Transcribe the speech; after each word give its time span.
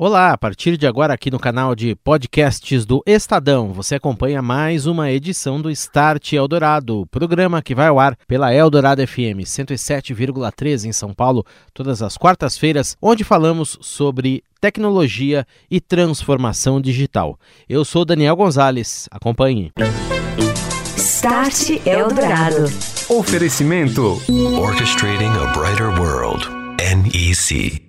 Olá, 0.00 0.30
a 0.30 0.38
partir 0.38 0.76
de 0.76 0.86
agora 0.86 1.12
aqui 1.12 1.28
no 1.28 1.40
canal 1.40 1.74
de 1.74 1.96
podcasts 1.96 2.86
do 2.86 3.02
Estadão, 3.04 3.72
você 3.72 3.96
acompanha 3.96 4.40
mais 4.40 4.86
uma 4.86 5.10
edição 5.10 5.60
do 5.60 5.68
Start 5.72 6.34
Eldorado, 6.34 7.04
programa 7.10 7.60
que 7.60 7.74
vai 7.74 7.88
ao 7.88 7.98
ar 7.98 8.16
pela 8.28 8.54
Eldorado 8.54 9.04
FM 9.04 9.42
107,3 9.42 10.84
em 10.84 10.92
São 10.92 11.12
Paulo, 11.12 11.44
todas 11.74 12.00
as 12.00 12.16
quartas-feiras, 12.16 12.96
onde 13.02 13.24
falamos 13.24 13.76
sobre 13.80 14.44
tecnologia 14.60 15.44
e 15.68 15.80
transformação 15.80 16.80
digital. 16.80 17.36
Eu 17.68 17.84
sou 17.84 18.04
Daniel 18.04 18.36
Gonzalez, 18.36 19.08
acompanhe. 19.10 19.72
Start 20.96 21.70
Eldorado. 21.84 22.66
Oferecimento 23.08 24.22
Orchestrating 24.60 25.32
a 25.42 25.46
Brighter 25.58 25.88
World. 26.00 26.46
NEC. 26.78 27.82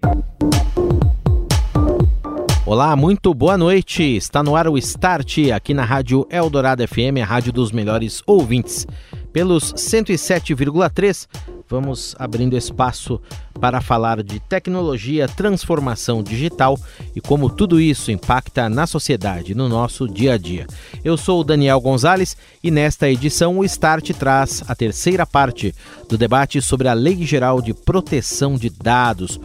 Olá, 2.70 2.96
muito 2.96 3.34
boa 3.34 3.58
noite. 3.58 4.04
Está 4.04 4.44
no 4.44 4.56
ar 4.56 4.68
o 4.68 4.78
Start 4.78 5.40
aqui 5.56 5.74
na 5.74 5.84
Rádio 5.84 6.28
Eldorado 6.30 6.88
FM, 6.88 7.18
a 7.20 7.26
rádio 7.26 7.52
dos 7.52 7.72
melhores 7.72 8.22
ouvintes. 8.28 8.86
Pelos 9.34 9.74
107,3, 9.74 11.28
vamos 11.68 12.16
abrindo 12.20 12.56
espaço 12.56 13.20
para 13.60 13.82
falar 13.82 14.22
de 14.22 14.40
tecnologia, 14.40 15.28
transformação 15.28 16.22
digital 16.22 16.78
e 17.16 17.20
como 17.20 17.50
tudo 17.50 17.82
isso 17.82 18.12
impacta 18.12 18.70
na 18.70 18.86
sociedade, 18.86 19.56
no 19.56 19.68
nosso 19.68 20.08
dia 20.08 20.34
a 20.34 20.38
dia. 20.38 20.68
Eu 21.04 21.18
sou 21.18 21.42
o 21.42 21.44
Daniel 21.44 21.82
Gonzalez 21.82 22.38
e 22.64 22.70
nesta 22.70 23.10
edição 23.10 23.58
o 23.58 23.66
Start 23.66 24.12
traz 24.12 24.64
a 24.68 24.76
terceira 24.76 25.26
parte 25.26 25.74
do 26.08 26.20
debate 26.20 26.62
sobre 26.62 26.88
a 26.88 26.94
Lei 26.94 27.26
Geral 27.26 27.64
de 27.64 27.74
Proteção 27.74 28.54
de 28.54 28.70
Dados 28.70 29.40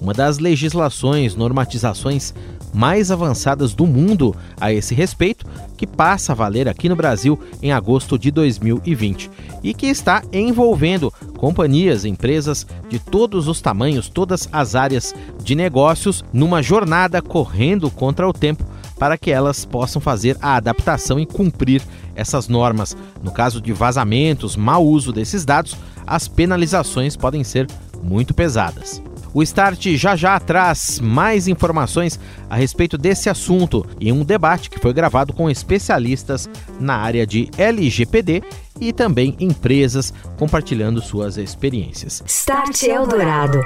uma 0.00 0.14
das 0.14 0.38
legislações, 0.38 1.36
normatizações 1.36 2.32
mais 2.72 3.10
avançadas 3.10 3.74
do 3.74 3.86
mundo 3.86 4.34
a 4.60 4.72
esse 4.72 4.94
respeito, 4.94 5.44
que 5.76 5.86
passa 5.86 6.32
a 6.32 6.34
valer 6.34 6.68
aqui 6.68 6.88
no 6.88 6.96
Brasil 6.96 7.38
em 7.62 7.72
agosto 7.72 8.18
de 8.18 8.30
2020 8.30 9.30
e 9.62 9.74
que 9.74 9.86
está 9.86 10.22
envolvendo 10.32 11.12
companhias, 11.36 12.04
empresas 12.04 12.66
de 12.88 12.98
todos 12.98 13.48
os 13.48 13.60
tamanhos, 13.60 14.08
todas 14.08 14.48
as 14.52 14.74
áreas 14.74 15.14
de 15.42 15.54
negócios, 15.54 16.24
numa 16.32 16.62
jornada 16.62 17.20
correndo 17.20 17.90
contra 17.90 18.28
o 18.28 18.32
tempo 18.32 18.64
para 18.98 19.16
que 19.16 19.30
elas 19.30 19.64
possam 19.64 20.00
fazer 20.00 20.36
a 20.42 20.56
adaptação 20.56 21.18
e 21.18 21.24
cumprir 21.24 21.82
essas 22.14 22.48
normas. 22.48 22.94
No 23.22 23.32
caso 23.32 23.60
de 23.60 23.72
vazamentos, 23.72 24.56
mau 24.56 24.86
uso 24.86 25.10
desses 25.10 25.44
dados, 25.44 25.74
as 26.06 26.28
penalizações 26.28 27.16
podem 27.16 27.42
ser 27.42 27.66
muito 28.02 28.34
pesadas. 28.34 29.02
O 29.32 29.42
Start 29.42 29.86
já 29.96 30.16
já 30.16 30.38
traz 30.40 30.98
mais 30.98 31.46
informações 31.46 32.18
a 32.48 32.56
respeito 32.56 32.98
desse 32.98 33.28
assunto 33.30 33.86
em 34.00 34.12
um 34.12 34.24
debate 34.24 34.68
que 34.68 34.80
foi 34.80 34.92
gravado 34.92 35.32
com 35.32 35.48
especialistas 35.48 36.48
na 36.80 36.96
área 36.96 37.26
de 37.26 37.50
LGPD 37.56 38.42
e 38.80 38.92
também 38.92 39.36
empresas 39.38 40.12
compartilhando 40.38 41.00
suas 41.00 41.36
experiências. 41.36 42.22
Start 42.26 42.82
Eldorado. 42.82 43.60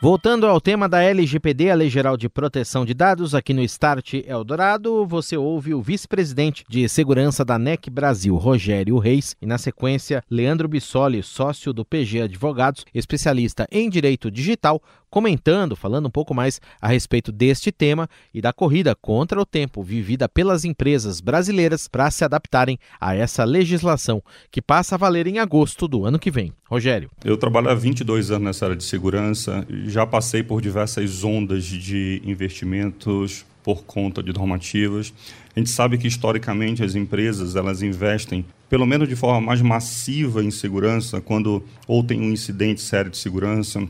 Voltando 0.00 0.46
ao 0.46 0.60
tema 0.60 0.88
da 0.88 1.02
LGPD, 1.02 1.72
a 1.72 1.74
Lei 1.74 1.90
Geral 1.90 2.16
de 2.16 2.28
Proteção 2.28 2.86
de 2.86 2.94
Dados, 2.94 3.34
aqui 3.34 3.52
no 3.52 3.62
Start 3.62 4.14
Eldorado, 4.14 5.04
você 5.04 5.36
ouve 5.36 5.74
o 5.74 5.82
vice-presidente 5.82 6.64
de 6.68 6.88
segurança 6.88 7.44
da 7.44 7.58
NEC 7.58 7.90
Brasil, 7.90 8.36
Rogério 8.36 8.96
Reis, 8.98 9.34
e 9.42 9.46
na 9.46 9.58
sequência, 9.58 10.22
Leandro 10.30 10.68
Bissoli, 10.68 11.20
sócio 11.20 11.72
do 11.72 11.84
PG 11.84 12.22
Advogados, 12.22 12.86
especialista 12.94 13.66
em 13.72 13.90
direito 13.90 14.30
digital, 14.30 14.80
comentando, 15.10 15.76
falando 15.76 16.06
um 16.06 16.10
pouco 16.10 16.34
mais 16.34 16.60
a 16.80 16.88
respeito 16.88 17.32
deste 17.32 17.72
tema 17.72 18.08
e 18.32 18.40
da 18.40 18.52
corrida 18.52 18.94
contra 18.94 19.40
o 19.40 19.46
tempo 19.46 19.82
vivida 19.82 20.28
pelas 20.28 20.64
empresas 20.64 21.20
brasileiras 21.20 21.88
para 21.88 22.10
se 22.10 22.24
adaptarem 22.24 22.78
a 23.00 23.14
essa 23.14 23.44
legislação 23.44 24.22
que 24.50 24.62
passa 24.62 24.94
a 24.94 24.98
valer 24.98 25.26
em 25.26 25.38
agosto 25.38 25.88
do 25.88 26.04
ano 26.04 26.18
que 26.18 26.30
vem. 26.30 26.52
Rogério. 26.68 27.10
Eu 27.24 27.36
trabalho 27.36 27.70
há 27.70 27.74
22 27.74 28.30
anos 28.30 28.44
nessa 28.44 28.66
área 28.66 28.76
de 28.76 28.84
segurança, 28.84 29.66
já 29.86 30.06
passei 30.06 30.42
por 30.42 30.60
diversas 30.60 31.24
ondas 31.24 31.64
de 31.64 32.22
investimentos 32.24 33.46
por 33.62 33.84
conta 33.84 34.22
de 34.22 34.32
normativas. 34.32 35.12
A 35.54 35.58
gente 35.58 35.70
sabe 35.70 35.98
que 35.98 36.06
historicamente 36.06 36.82
as 36.82 36.94
empresas 36.94 37.56
elas 37.56 37.82
investem 37.82 38.44
pelo 38.68 38.86
menos 38.86 39.08
de 39.08 39.16
forma 39.16 39.40
mais 39.40 39.60
massiva 39.60 40.42
em 40.42 40.50
segurança 40.50 41.20
quando 41.20 41.62
ou 41.86 42.02
tem 42.02 42.20
um 42.20 42.30
incidente 42.30 42.80
sério 42.80 43.10
de 43.10 43.16
segurança 43.16 43.86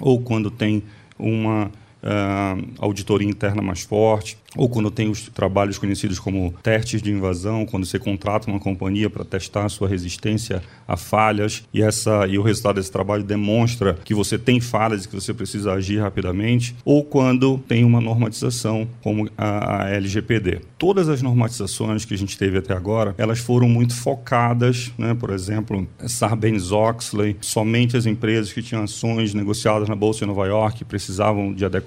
ou 0.00 0.20
quando 0.20 0.50
tem 0.50 0.82
uma 1.18 1.70
uh, 2.02 2.66
auditoria 2.78 3.28
interna 3.28 3.62
mais 3.62 3.82
forte, 3.82 4.38
ou 4.56 4.68
quando 4.68 4.90
tem 4.90 5.08
os 5.08 5.28
trabalhos 5.28 5.78
conhecidos 5.78 6.18
como 6.18 6.54
testes 6.62 7.02
de 7.02 7.10
invasão, 7.10 7.66
quando 7.66 7.84
você 7.84 7.98
contrata 7.98 8.50
uma 8.50 8.58
companhia 8.58 9.10
para 9.10 9.24
testar 9.24 9.64
a 9.64 9.68
sua 9.68 9.88
resistência 9.88 10.62
a 10.88 10.96
falhas 10.96 11.64
e 11.74 11.82
essa 11.82 12.26
e 12.26 12.38
o 12.38 12.42
resultado 12.42 12.76
desse 12.76 12.90
trabalho 12.90 13.22
demonstra 13.22 13.94
que 14.04 14.14
você 14.14 14.38
tem 14.38 14.60
falhas 14.60 15.04
e 15.04 15.08
que 15.08 15.14
você 15.14 15.34
precisa 15.34 15.72
agir 15.72 15.98
rapidamente, 15.98 16.74
ou 16.84 17.04
quando 17.04 17.58
tem 17.68 17.84
uma 17.84 18.00
normatização 18.00 18.88
como 19.02 19.28
a, 19.36 19.84
a 19.84 19.90
LGPD. 19.90 20.60
Todas 20.78 21.08
as 21.08 21.22
normatizações 21.22 22.04
que 22.04 22.14
a 22.14 22.18
gente 22.18 22.38
teve 22.38 22.58
até 22.58 22.74
agora, 22.74 23.14
elas 23.18 23.38
foram 23.38 23.68
muito 23.68 23.94
focadas, 23.94 24.92
né? 24.96 25.14
por 25.14 25.30
exemplo, 25.30 25.86
Sarbanes-Oxley, 26.06 27.36
somente 27.40 27.96
as 27.96 28.06
empresas 28.06 28.52
que 28.52 28.62
tinham 28.62 28.84
ações 28.84 29.34
negociadas 29.34 29.88
na 29.88 29.94
Bolsa 29.94 30.20
de 30.20 30.26
Nova 30.26 30.46
York 30.46 30.84
precisavam 30.84 31.52
de 31.52 31.64
adequação, 31.64 31.85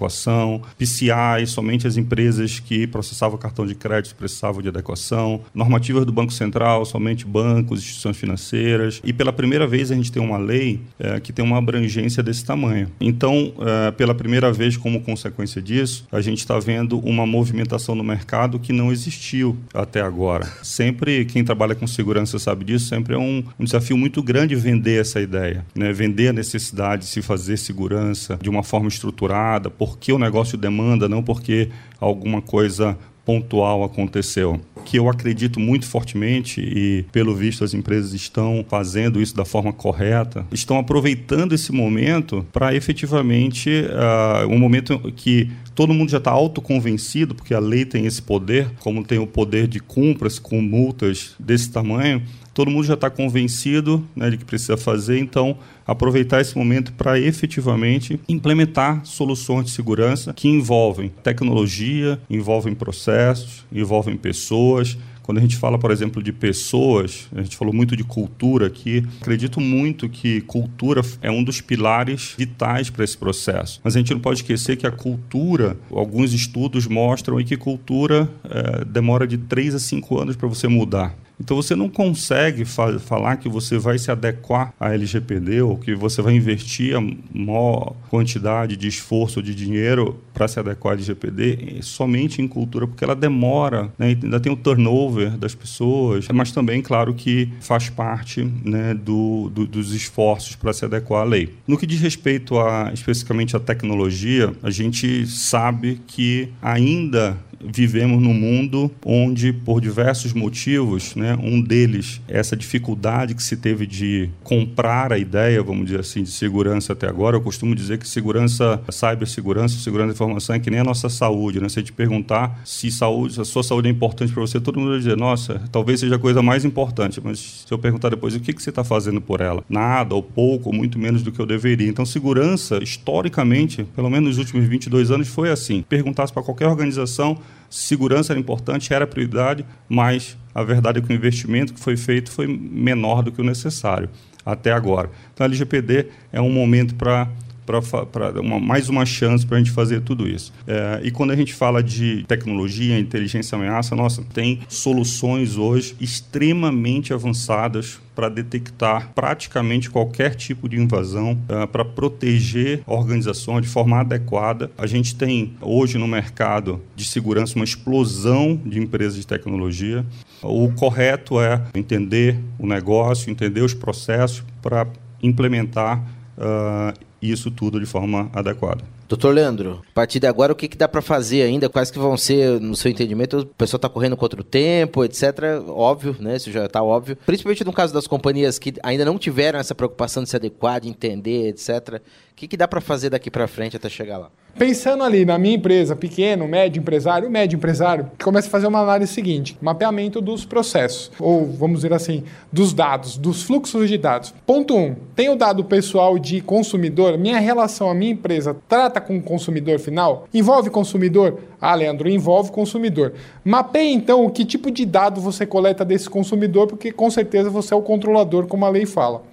PCI, 0.78 1.46
somente 1.48 1.88
as 1.88 1.98
empresas 1.98 2.60
que 2.60 2.88
processavam 2.88 3.38
cartão 3.38 3.66
de 3.66 3.76
crédito 3.76 4.16
precisavam 4.16 4.62
de 4.62 4.70
adequação, 4.70 5.42
normativas 5.54 6.06
do 6.06 6.12
Banco 6.12 6.32
Central, 6.32 6.86
somente 6.86 7.26
bancos, 7.26 7.80
instituições 7.80 8.18
financeiras. 8.18 9.02
E 9.04 9.12
pela 9.12 9.34
primeira 9.34 9.66
vez 9.68 9.92
a 9.92 9.96
gente 9.96 10.12
tem 10.12 10.22
uma 10.22 10.38
lei 10.38 10.80
é, 11.00 11.20
que 11.20 11.34
tem 11.34 11.44
uma 11.44 11.58
abrangência 11.58 12.22
desse 12.22 12.44
tamanho. 12.44 12.90
Então, 13.00 13.54
é, 13.60 13.92
pela 13.92 14.14
primeira 14.14 14.52
vez, 14.52 14.78
como 14.78 15.02
consequência 15.02 15.62
disso, 15.62 16.06
a 16.12 16.22
gente 16.22 16.40
está 16.40 16.60
vendo 16.60 17.00
uma 17.00 17.26
movimentação 17.26 17.96
no 17.96 18.04
mercado 18.04 18.60
que 18.60 18.74
não 18.74 18.92
existiu 18.92 19.58
até 19.74 20.02
agora. 20.02 20.46
Sempre 20.64 21.26
quem 21.26 21.44
trabalha 21.44 21.76
com 21.76 21.88
segurança 21.88 22.40
sabe 22.40 22.66
disso, 22.66 22.88
sempre 22.88 23.16
é 23.16 23.18
um, 23.18 23.44
um 23.60 23.64
desafio 23.64 23.98
muito 23.98 24.22
grande 24.22 24.56
vender 24.56 25.02
essa 25.02 25.20
ideia, 25.20 25.66
né? 25.76 25.92
vender 25.92 26.30
a 26.30 26.34
necessidade 26.34 27.04
de 27.04 27.08
se 27.10 27.22
fazer 27.22 27.58
segurança 27.58 28.38
de 28.42 28.50
uma 28.50 28.64
forma 28.64 28.88
estruturada, 28.88 29.70
porque 29.90 30.14
o 30.14 30.20
negócio 30.20 30.58
demanda, 30.58 31.10
não 31.10 31.24
porque 31.24 31.70
alguma 32.00 32.42
coisa 32.42 32.98
pontual 33.26 33.84
aconteceu. 33.84 34.60
Que 34.86 34.98
eu 34.98 35.10
acredito 35.10 35.60
muito 35.60 35.86
fortemente 35.86 36.62
e, 36.62 37.06
pelo 37.12 37.36
visto, 37.36 37.64
as 37.64 37.74
empresas 37.74 38.14
estão 38.14 38.66
fazendo 38.68 39.22
isso 39.22 39.36
da 39.36 39.46
forma 39.46 39.74
correta, 39.74 40.46
estão 40.52 40.80
aproveitando 40.80 41.54
esse 41.54 41.72
momento 41.72 42.46
para 42.52 42.74
efetivamente 42.74 43.70
uh, 43.70 44.48
um 44.48 44.58
momento 44.58 45.00
que 45.16 45.50
todo 45.76 45.94
mundo 45.94 46.10
já 46.10 46.18
está 46.18 46.32
autoconvencido, 46.32 47.36
porque 47.36 47.54
a 47.54 47.60
lei 47.60 47.86
tem 47.86 48.06
esse 48.06 48.22
poder, 48.22 48.70
como 48.80 49.04
tem 49.04 49.20
o 49.20 49.28
poder 49.28 49.68
de 49.68 49.80
cumpras 49.80 50.40
com 50.40 50.62
multas 50.62 51.36
desse 51.40 51.70
tamanho, 51.72 52.24
todo 52.54 52.72
mundo 52.72 52.86
já 52.86 52.94
está 52.94 53.10
convencido 53.10 54.06
né, 54.16 54.30
de 54.30 54.38
que 54.38 54.46
precisa 54.46 54.78
fazer, 54.78 55.20
então 55.20 55.58
aproveitar 55.86 56.42
esse 56.42 56.58
momento 56.58 56.94
para 56.94 57.20
efetivamente 57.20 58.20
implementar 58.28 59.06
soluções 59.06 59.66
de 59.66 59.72
segurança 59.72 60.34
que 60.34 60.48
envolvem 60.48 61.10
tecnologia, 61.24 62.20
envolvem 62.30 62.76
processos, 62.76 63.66
envolvem 63.72 64.16
pessoas, 64.16 64.98
quando 65.30 65.38
a 65.38 65.42
gente 65.42 65.58
fala, 65.58 65.78
por 65.78 65.92
exemplo, 65.92 66.24
de 66.24 66.34
pessoas, 66.34 67.28
a 67.36 67.44
gente 67.44 67.56
falou 67.56 67.72
muito 67.72 67.96
de 67.96 68.04
cultura 68.04 68.66
aqui. 68.66 69.06
Acredito 69.22 69.62
muito 69.62 70.10
que 70.10 70.42
cultura 70.42 71.04
é 71.22 71.30
um 71.30 71.44
dos 71.44 71.62
pilares 71.62 72.34
vitais 72.36 72.90
para 72.90 73.04
esse 73.04 73.16
processo. 73.16 73.80
Mas 73.84 73.96
a 73.96 74.00
gente 74.00 74.12
não 74.12 74.20
pode 74.20 74.40
esquecer 74.40 74.76
que 74.76 74.88
a 74.88 74.92
cultura, 74.92 75.78
alguns 75.92 76.34
estudos 76.34 76.88
mostram 76.88 77.38
que 77.44 77.56
cultura 77.56 78.28
é, 78.44 78.84
demora 78.86 79.28
de 79.28 79.38
3 79.38 79.76
a 79.76 79.80
5 79.80 80.20
anos 80.20 80.36
para 80.36 80.48
você 80.48 80.68
mudar. 80.68 81.16
Então 81.40 81.56
você 81.56 81.76
não 81.76 81.90
consegue 81.90 82.66
fa 82.66 83.00
falar 83.00 83.38
que 83.38 83.48
você 83.48 83.78
vai 83.78 83.98
se 83.98 84.12
adequar 84.12 84.74
à 84.80 84.94
LGPD 84.94 85.62
ou 85.62 85.78
que 85.78 85.96
você 85.96 86.22
vai 86.22 86.34
investir 86.34 86.96
a 86.96 87.02
maior 87.34 87.96
quantidade 88.10 88.76
de 88.76 88.88
esforço 88.88 89.42
de 89.42 89.56
dinheiro 89.56 90.20
para 90.34 90.48
se 90.48 90.60
adequar 90.60 90.94
à 90.94 90.96
LGPD 90.96 91.80
somente 91.82 92.42
em 92.42 92.48
cultura, 92.48 92.88
porque 92.88 93.04
ela 93.04 93.16
demora, 93.16 93.92
né? 93.98 94.08
ainda 94.08 94.40
tem 94.40 94.52
o 94.52 94.56
turnover 94.56 95.38
das 95.38 95.56
pessoas, 95.56 96.28
mas 96.34 96.52
também, 96.52 96.82
claro, 96.82 97.14
que 97.14 97.50
faz 97.62 97.90
parte 97.90 98.44
né, 98.64 98.94
do, 98.94 99.50
do, 99.50 99.66
dos 99.66 99.94
esforços 99.94 100.56
para 100.56 100.74
se 100.74 100.86
adequar 100.86 101.22
à 101.22 101.26
lei. 101.26 101.54
No 101.68 101.78
que 101.78 101.86
diz 101.86 102.02
respeito 102.02 102.60
a, 102.60 102.92
especificamente 102.94 103.56
à 103.56 103.60
tecnologia, 103.60 104.54
a 104.62 104.70
gente 104.70 105.26
sabe 105.28 106.02
que 106.08 106.50
ainda 106.62 107.38
vivemos 107.64 108.22
num 108.22 108.34
mundo 108.34 108.92
onde, 109.06 109.52
por 109.54 109.82
diversos 109.82 110.34
motivos, 110.34 111.16
né, 111.16 111.38
um 111.42 111.62
deles, 111.62 112.22
essa 112.28 112.56
dificuldade 112.56 113.36
que 113.36 113.44
se 113.44 113.58
teve 113.58 113.86
de 113.86 114.30
comprar 114.44 115.12
a 115.12 115.18
ideia, 115.18 115.62
vamos 115.62 115.86
dizer 115.86 116.00
assim, 116.00 116.24
de 116.24 116.32
segurança 116.32 116.94
até 116.94 117.08
agora. 117.08 117.36
Eu 117.36 117.42
costumo 117.42 117.76
dizer 117.76 117.98
que 117.98 118.08
segurança, 118.08 118.82
cibersegurança, 118.90 119.78
segurança 119.80 120.08
da 120.08 120.14
informação 120.14 120.56
é 120.56 120.60
que 120.60 120.70
nem 120.70 120.80
a 120.80 120.84
nossa 120.84 121.10
saúde. 121.10 121.60
Né? 121.60 121.70
Se 121.70 121.80
a 121.80 121.82
gente 121.82 121.94
perguntar 121.94 122.62
se 122.64 122.92
saúde, 122.92 123.40
a 123.40 123.46
sua 123.46 123.64
saúde 123.64 123.88
é 123.88 123.92
importante 123.92 124.32
para 124.32 124.42
você, 124.42 124.60
todo 124.60 124.80
mundo 124.80 124.90
vai 124.90 125.00
dizer, 125.00 125.18
nossa, 125.18 125.62
talvez 125.72 126.00
seja 126.00 126.16
a 126.16 126.20
coisa 126.20 126.42
mais 126.42 126.66
importante. 126.66 127.20
Mas 127.24 127.64
se 127.68 127.72
eu 127.74 127.78
perguntar 127.78 128.10
depois, 128.10 128.36
o 128.36 128.40
que, 128.40 128.54
que 128.54 128.62
você 128.62 128.70
está 128.70 128.84
fazendo 128.84 129.22
por 129.22 129.42
ela? 129.42 129.64
Nada, 129.70 130.16
ou 130.16 130.24
pouco, 130.24 130.70
ou 130.70 130.76
muito 130.76 130.98
menos 130.98 131.24
do 131.24 131.32
que 131.32 131.40
eu 131.40 131.46
deveria. 131.46 131.88
Então, 131.88 132.06
segurança, 132.06 132.82
historicamente, 132.82 133.84
pelo 133.96 134.10
menos 134.10 134.30
nos 134.30 134.38
últimos 134.38 134.68
22 134.68 135.12
anos, 135.12 135.28
foi 135.28 135.50
assim. 135.50 135.84
Perguntasse 135.88 136.32
para 136.32 136.44
qualquer 136.44 136.68
organização, 136.68 137.38
segurança 137.70 138.34
era 138.34 138.40
importante, 138.40 138.94
era 138.94 139.06
prioridade, 139.06 139.66
mas 139.88 140.38
a 140.54 140.64
verdade 140.64 141.00
é 141.00 141.02
que 141.02 141.12
o 141.12 141.16
investimento 141.16 141.74
que 141.74 141.80
foi 141.80 141.96
feito 141.96 142.32
foi 142.32 142.48
menor 142.48 143.22
do 143.22 143.32
que 143.32 143.42
o 143.42 143.44
necessário 143.44 144.10
até 144.46 144.72
agora. 144.72 145.10
Então, 145.34 145.46
a 145.46 145.48
LGPD 145.48 146.08
é 146.32 146.42
um 146.42 146.52
momento 146.52 146.96
para 146.96 147.30
para 147.70 148.42
mais 148.62 148.90
uma 148.90 149.06
chance 149.06 149.46
para 149.46 149.58
a 149.58 149.60
gente 149.60 149.72
fazer 149.72 150.02
tudo 150.02 150.28
isso. 150.28 150.52
É, 150.68 151.02
e 151.04 151.12
quando 151.12 151.32
a 151.32 151.36
gente 151.36 151.54
fala 151.54 151.84
de 151.84 152.24
tecnologia, 152.28 152.98
inteligência 153.00 153.56
ameaça, 153.56 153.96
nossa, 153.96 154.24
tem 154.34 154.60
soluções 154.68 155.58
hoje 155.58 155.96
extremamente 156.00 157.14
avançadas 157.14 158.00
para 158.20 158.28
detectar 158.28 159.12
praticamente 159.16 159.90
qualquer 159.90 160.36
tipo 160.36 160.68
de 160.68 160.76
invasão, 160.76 161.40
uh, 161.48 161.66
para 161.68 161.86
proteger 161.86 162.82
a 162.86 162.94
organização 162.94 163.62
de 163.62 163.68
forma 163.70 163.98
adequada. 163.98 164.70
A 164.78 164.86
gente 164.86 165.16
tem 165.16 165.54
hoje 165.62 165.98
no 165.98 166.06
mercado 166.06 166.82
de 166.98 167.06
segurança 167.06 167.56
uma 167.56 167.64
explosão 167.64 168.60
de 168.66 168.78
empresas 168.78 169.16
de 169.16 169.26
tecnologia. 169.26 170.06
O 170.44 170.70
correto 170.74 171.40
é 171.40 171.62
entender 171.74 172.38
o 172.58 172.68
negócio, 172.68 173.32
entender 173.32 173.62
os 173.62 173.74
processos 173.74 174.44
para 174.62 174.86
implementar 175.24 176.04
uh, 176.38 177.09
isso 177.22 177.52
tudo 177.52 177.80
de 177.80 177.86
forma 177.86 178.30
adequada. 178.34 178.84
Doutor 179.10 179.34
Leandro, 179.34 179.82
a 179.90 179.92
partir 179.92 180.20
de 180.20 180.28
agora, 180.28 180.54
o 180.54 180.56
que, 180.56 180.68
que 180.68 180.78
dá 180.78 180.88
para 180.88 181.02
fazer 181.02 181.42
ainda? 181.42 181.68
Quais 181.68 181.90
que 181.90 181.98
vão 181.98 182.16
ser, 182.16 182.62
no 182.62 182.76
seu 182.76 182.92
entendimento, 182.92 183.40
o 183.40 183.46
pessoal 183.48 183.80
está 183.80 183.90
correndo 183.90 184.16
contra 184.16 184.40
o 184.40 184.44
tempo, 184.44 185.04
etc. 185.04 185.24
Óbvio, 185.68 186.16
né? 186.20 186.36
Isso 186.36 186.52
já 186.52 186.66
está 186.66 186.84
óbvio. 186.84 187.18
Principalmente 187.26 187.66
no 187.66 187.74
caso 187.74 187.92
das 187.92 188.06
companhias 188.06 188.60
que 188.60 188.72
ainda 188.84 189.04
não 189.04 189.18
tiveram 189.18 189.58
essa 189.58 189.74
preocupação 189.74 190.22
de 190.22 190.30
se 190.30 190.36
adequar, 190.36 190.80
de 190.80 190.90
entender, 190.90 191.48
etc. 191.48 192.00
O 192.32 192.36
que, 192.36 192.48
que 192.48 192.56
dá 192.56 192.68
para 192.68 192.80
fazer 192.80 193.10
daqui 193.10 193.32
para 193.32 193.48
frente 193.48 193.76
até 193.76 193.90
chegar 193.90 194.20
lá? 194.20 194.30
Pensando 194.58 195.04
ali 195.04 195.26
na 195.26 195.38
minha 195.38 195.56
empresa, 195.56 195.96
pequeno, 195.96 196.48
médio 196.48 196.80
empresário, 196.80 197.30
médio 197.30 197.58
empresário, 197.58 198.12
começa 198.22 198.48
a 198.48 198.52
fazer 198.52 198.68
uma 198.68 198.82
análise 198.82 199.14
seguinte: 199.14 199.58
mapeamento 199.62 200.20
dos 200.20 200.46
processos, 200.46 201.12
ou 201.20 201.46
vamos 201.46 201.78
dizer 201.78 201.94
assim, 201.94 202.24
dos 202.52 202.74
dados, 202.74 203.18
dos 203.18 203.44
fluxos 203.44 203.90
de 203.90 203.98
dados. 203.98 204.34
Ponto 204.46 204.76
1. 204.76 204.80
Um, 204.80 204.96
tem 205.16 205.30
o 205.30 205.36
dado 205.36 205.64
pessoal 205.64 206.18
de 206.20 206.42
consumidor? 206.42 207.18
Minha 207.18 207.40
relação, 207.40 207.90
a 207.90 207.94
minha 207.94 208.12
empresa 208.12 208.56
trata 208.68 208.99
com 209.02 209.18
o 209.18 209.22
consumidor 209.22 209.80
final? 209.80 210.28
Envolve 210.34 210.70
consumidor? 210.70 211.40
Ah, 211.60 211.76
Leandro, 211.76 212.10
envolve 212.10 212.52
consumidor. 212.52 213.14
Mapeie 213.44 213.94
então 213.94 214.26
o 214.26 214.30
que 214.30 214.46
tipo 214.46 214.72
de 214.72 214.86
dado 214.86 215.22
você 215.22 215.46
coleta 215.46 215.84
desse 215.86 216.10
consumidor, 216.10 216.68
porque 216.68 216.92
com 216.92 217.10
certeza 217.10 217.50
você 217.50 217.74
é 217.74 217.78
o 217.78 217.82
controlador, 217.82 218.48
como 218.48 218.66
a 218.66 218.70
lei 218.70 218.86
fala. 218.86 219.24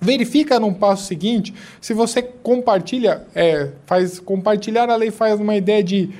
Verifica 0.00 0.58
no 0.58 0.74
passo 0.74 1.06
seguinte 1.06 1.54
se 1.80 1.94
você 1.94 2.22
compartilha, 2.22 3.22
é, 3.34 3.70
faz 3.86 4.18
compartilhar 4.18 4.90
a 4.90 4.96
lei 4.96 5.10
faz 5.10 5.38
uma 5.38 5.54
ideia 5.54 5.82
de 5.82 6.10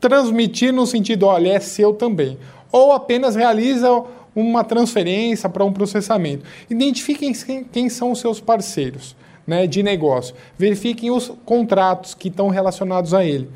transmitir 0.00 0.72
no 0.72 0.86
sentido, 0.86 1.26
olha, 1.26 1.52
é 1.52 1.60
seu 1.60 1.92
também. 1.92 2.38
Ou 2.70 2.92
apenas 2.92 3.34
realiza 3.34 3.88
uma 4.34 4.64
transferência 4.64 5.48
para 5.48 5.64
um 5.64 5.72
processamento. 5.72 6.44
Identifiquem 6.70 7.32
quem, 7.32 7.64
quem 7.64 7.88
são 7.88 8.12
os 8.12 8.20
seus 8.20 8.40
parceiros 8.40 9.16
né, 9.46 9.66
de 9.66 9.82
negócio. 9.82 10.34
Verifiquem 10.56 11.10
os 11.10 11.32
contratos 11.44 12.14
que 12.14 12.28
estão 12.28 12.48
relacionados 12.48 13.14
a 13.14 13.24
ele. 13.24 13.48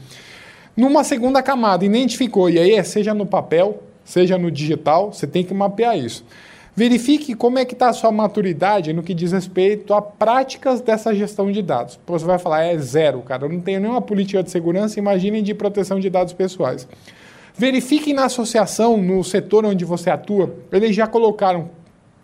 Numa 0.77 1.05
segunda 1.05 1.43
camada, 1.43 1.85
identificou, 1.85 2.50
e 2.50 2.59
aí 2.59 2.75
é 2.75 2.83
seja 2.83 3.15
no 3.15 3.25
papel, 3.25 3.83
seja 4.05 4.37
no 4.37 4.50
digital, 4.50 5.12
você 5.12 5.27
tem 5.27 5.43
que 5.43 5.55
mapear 5.55 5.97
isso. 5.99 6.25
Verifique 6.75 7.35
como 7.35 7.59
é 7.59 7.65
que 7.65 7.73
está 7.73 7.88
a 7.88 7.93
sua 7.94 8.12
maturidade 8.12 8.93
no 8.93 9.03
que 9.03 9.15
diz 9.15 9.33
respeito 9.33 9.94
a 9.94 10.03
práticas 10.03 10.83
dessa 10.83 11.15
gestão 11.15 11.50
de 11.50 11.62
dados. 11.62 11.99
Você 12.06 12.27
vai 12.27 12.38
falar, 12.38 12.65
é 12.65 12.77
zero, 12.77 13.23
cara, 13.23 13.47
eu 13.47 13.49
não 13.49 13.61
tenho 13.61 13.81
nenhuma 13.81 14.03
política 14.03 14.43
de 14.43 14.50
segurança, 14.50 14.99
imaginem 14.99 15.43
de 15.43 15.55
proteção 15.55 15.99
de 15.99 16.11
dados 16.11 16.35
pessoais. 16.35 16.87
Verifique 17.56 18.12
na 18.12 18.27
associação, 18.27 18.99
no 18.99 19.25
setor 19.25 19.65
onde 19.65 19.87
você 19.87 20.11
atua, 20.11 20.55
eles 20.71 20.94
já 20.94 21.06
colocaram 21.06 21.71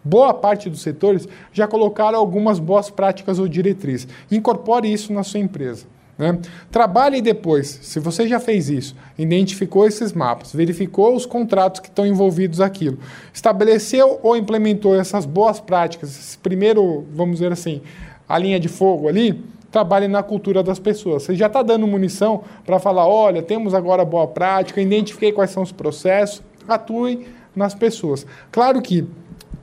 boa 0.05 0.35
parte 0.35 0.69
dos 0.69 0.83
setores 0.83 1.29
já 1.53 1.67
colocaram 1.67 2.19
algumas 2.19 2.59
boas 2.59 2.91
práticas 2.91 3.39
ou 3.39 3.49
diretrizes. 3.49 4.09
Incorpore 4.31 4.93
isso 4.93 5.13
na 5.13 5.23
sua 5.23 5.41
empresa. 5.41 5.87
Né? 6.19 6.39
Trabalhe 6.71 7.23
depois, 7.23 7.81
se 7.83 7.99
você 7.99 8.29
já 8.29 8.39
fez 8.39 8.69
isso, 8.69 8.95
identificou 9.19 9.87
esses 9.87 10.13
mapas, 10.13 10.53
verificou 10.53 11.17
os 11.17 11.25
contratos 11.25 11.81
que 11.81 11.89
estão 11.89 12.07
envolvidos 12.07 12.61
aquilo, 12.61 12.99
estabeleceu 13.33 14.21
ou 14.23 14.37
implementou 14.37 14.95
essas 14.95 15.25
boas 15.25 15.59
práticas, 15.59 16.11
esse 16.11 16.39
primeiro, 16.39 17.07
vamos 17.15 17.37
dizer 17.37 17.51
assim, 17.51 17.81
a 18.29 18.39
linha 18.39 18.61
de 18.61 18.69
fogo 18.69 19.09
ali, 19.09 19.43
trabalhe 19.71 20.07
na 20.07 20.23
cultura 20.23 20.63
das 20.63 20.79
pessoas. 20.79 21.23
Você 21.23 21.35
já 21.35 21.47
está 21.47 21.63
dando 21.63 21.87
munição 21.87 22.45
para 22.65 22.79
falar, 22.79 23.09
olha, 23.09 23.43
temos 23.43 23.73
agora 23.73 24.05
boa 24.05 24.29
prática, 24.29 24.81
identifiquei 24.81 25.33
quais 25.33 25.51
são 25.51 25.63
os 25.63 25.73
processos, 25.73 26.43
atue 26.69 27.27
nas 27.57 27.75
pessoas. 27.75 28.27
Claro 28.51 28.81
que 28.83 29.07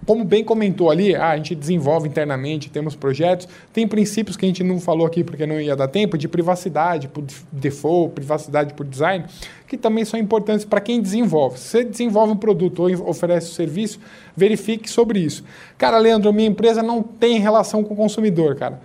como 0.10 0.26
bem 0.26 0.44
comentou 0.44 0.90
ali, 0.90 1.16
ah, 1.16 1.30
a 1.30 1.38
gente 1.38 1.54
desenvolve 1.54 2.08
internamente, 2.08 2.68
temos 2.68 2.96
projetos, 2.96 3.48
tem 3.72 3.88
princípios 3.88 4.36
que 4.36 4.44
a 4.44 4.48
gente 4.48 4.64
não 4.64 4.80
falou 4.80 5.06
aqui 5.06 5.24
porque 5.24 5.46
não 5.46 5.62
ia 5.62 5.76
dar 5.76 5.88
tempo, 5.88 6.18
de 6.18 6.28
privacidade 6.28 7.08
por 7.08 7.24
default, 7.52 8.16
privacidade 8.16 8.74
por 8.74 8.88
design, 8.88 9.26
que 9.68 9.78
também 9.78 10.04
são 10.04 10.20
importantes 10.20 10.66
para 10.66 10.82
quem 10.82 11.00
desenvolve. 11.00 11.60
Se 11.60 11.68
você 11.68 11.84
desenvolve 11.84 12.34
um 12.34 12.38
produto 12.38 12.82
ou 12.82 13.08
oferece 13.08 13.52
um 13.52 13.54
serviço, 13.54 14.00
verifique 14.36 14.90
sobre 14.90 15.20
isso. 15.20 15.44
Cara, 15.78 16.00
Leandro, 16.00 16.34
minha 16.34 16.50
empresa 16.50 16.82
não 16.82 17.04
tem 17.04 17.40
relação 17.40 17.84
com 17.84 17.94
o 17.94 17.98
consumidor, 17.98 18.56
cara. 18.56 18.82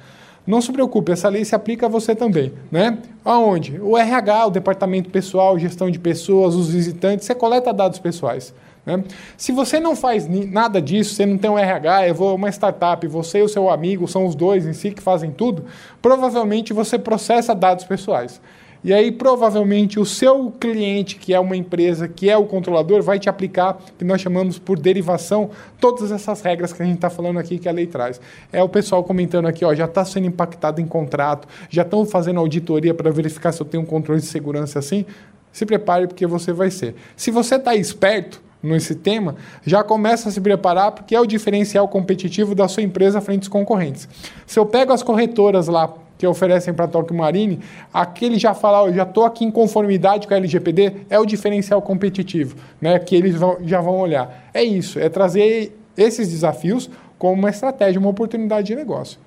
Não 0.47 0.61
se 0.61 0.71
preocupe, 0.71 1.11
essa 1.11 1.31
lei 1.31 1.43
se 1.43 1.55
aplica 1.55 1.87
a 1.87 1.89
você 1.89 2.15
também, 2.15 2.53
né? 2.71 2.99
Aonde? 3.25 3.81
O 3.81 3.97
RH, 3.97 4.49
o 4.49 4.51
departamento 4.51 5.09
pessoal, 5.09 5.59
gestão 5.59 5.91
de 5.91 5.99
pessoas, 5.99 6.55
os 6.55 6.69
visitantes, 6.69 7.25
você 7.25 7.35
coleta 7.35 7.73
dados 7.73 7.99
pessoais. 7.99 8.53
Né? 8.85 9.03
Se 9.37 9.53
você 9.53 9.81
não 9.81 9.97
faz 9.97 10.29
nada 10.29 10.81
disso, 10.81 11.15
você 11.15 11.25
não 11.25 11.39
tem 11.39 11.51
um 11.51 11.59
RH, 11.59 12.09
eu 12.09 12.15
vou 12.15 12.35
uma 12.35 12.49
startup, 12.51 13.07
você 13.07 13.39
e 13.39 13.43
o 13.43 13.49
seu 13.49 13.71
amigo 13.71 14.07
são 14.07 14.27
os 14.27 14.35
dois 14.35 14.67
em 14.67 14.73
si 14.73 14.91
que 14.91 15.03
fazem 15.03 15.31
tudo, 15.31 15.65
provavelmente 16.03 16.73
você 16.73 16.99
processa 16.99 17.55
dados 17.55 17.85
pessoais. 17.85 18.41
E 18.85 18.93
aí, 18.93 19.11
provavelmente, 19.11 19.99
o 19.99 20.05
seu 20.05 20.51
cliente, 20.61 21.17
que 21.17 21.33
é 21.33 21.41
uma 21.41 21.57
empresa, 21.57 22.07
que 22.07 22.29
é 22.29 22.37
o 22.37 22.45
controlador, 22.45 23.03
vai 23.03 23.19
te 23.19 23.31
aplicar, 23.31 23.79
que 23.97 24.05
nós 24.05 24.21
chamamos 24.21 24.59
por 24.59 24.79
derivação, 24.79 25.49
todas 25.81 26.13
essas 26.13 26.43
regras 26.43 26.71
que 26.71 26.83
a 26.83 26.85
gente 26.85 26.97
está 26.97 27.09
falando 27.09 27.39
aqui, 27.39 27.59
que 27.59 27.67
a 27.67 27.73
lei 27.73 27.87
traz. 27.87 28.21
É 28.53 28.63
o 28.63 28.69
pessoal 28.69 29.03
comentando 29.03 29.47
aqui, 29.47 29.65
ó, 29.65 29.75
já 29.75 29.87
está 29.87 30.05
sendo 30.05 30.27
impactado 30.27 30.83
em 30.83 30.87
contrato, 30.87 31.49
já 31.71 31.81
estão 31.81 32.05
fazendo 32.05 32.39
auditoria 32.41 32.93
para 32.93 33.11
verificar 33.11 33.53
se 33.53 33.63
eu 33.63 33.67
tenho 33.67 33.83
um 33.83 33.87
controle 33.87 34.21
de 34.21 34.27
segurança 34.27 34.79
assim. 34.79 35.07
Se 35.51 35.65
prepare, 35.65 36.07
porque 36.07 36.27
você 36.27 36.53
vai 36.53 36.71
ser. 36.71 36.95
Se 37.17 37.31
você 37.31 37.55
está 37.55 37.75
esperto, 37.75 38.44
nesse 38.65 38.95
tema, 38.95 39.37
já 39.65 39.85
começa 39.85 40.29
a 40.29 40.33
se 40.33 40.41
preparar 40.41 40.93
porque 40.93 41.15
é 41.15 41.21
o 41.21 41.27
diferencial 41.27 41.87
competitivo 41.87 42.55
da 42.55 42.67
sua 42.67 42.83
empresa 42.83 43.21
frente 43.21 43.43
aos 43.43 43.49
concorrentes. 43.49 44.09
Se 44.47 44.59
eu 44.59 44.67
pego 44.67 44.93
as 44.93 45.03
corretoras 45.03 45.69
lá 45.69 45.93
que 46.17 46.27
oferecem 46.27 46.73
para 46.73 46.87
Tóquio 46.87 47.17
Marine, 47.17 47.61
aquele 47.93 48.39
já 48.39 48.55
fala, 48.55 48.85
oh, 48.85 48.93
já 48.93 49.03
estou 49.03 49.25
aqui 49.25 49.45
em 49.45 49.51
conformidade 49.51 50.27
com 50.27 50.35
a 50.35 50.37
LGPD, 50.37 51.07
é 51.11 51.19
o 51.19 51.27
diferencial 51.27 51.83
competitivo, 51.83 52.57
né, 52.81 52.99
que 52.99 53.15
eles 53.15 53.35
vão, 53.35 53.59
já 53.65 53.81
vão 53.81 53.99
olhar. 53.99 54.49
É 54.55 54.63
isso, 54.63 54.99
é 54.99 55.09
trazer 55.09 55.77
esses 55.97 56.29
desafios 56.29 56.89
como 57.19 57.35
uma 57.35 57.51
estratégia, 57.51 58.01
uma 58.01 58.11
oportunidade 58.11 58.69
de 58.69 58.75
negócio. 58.75 59.19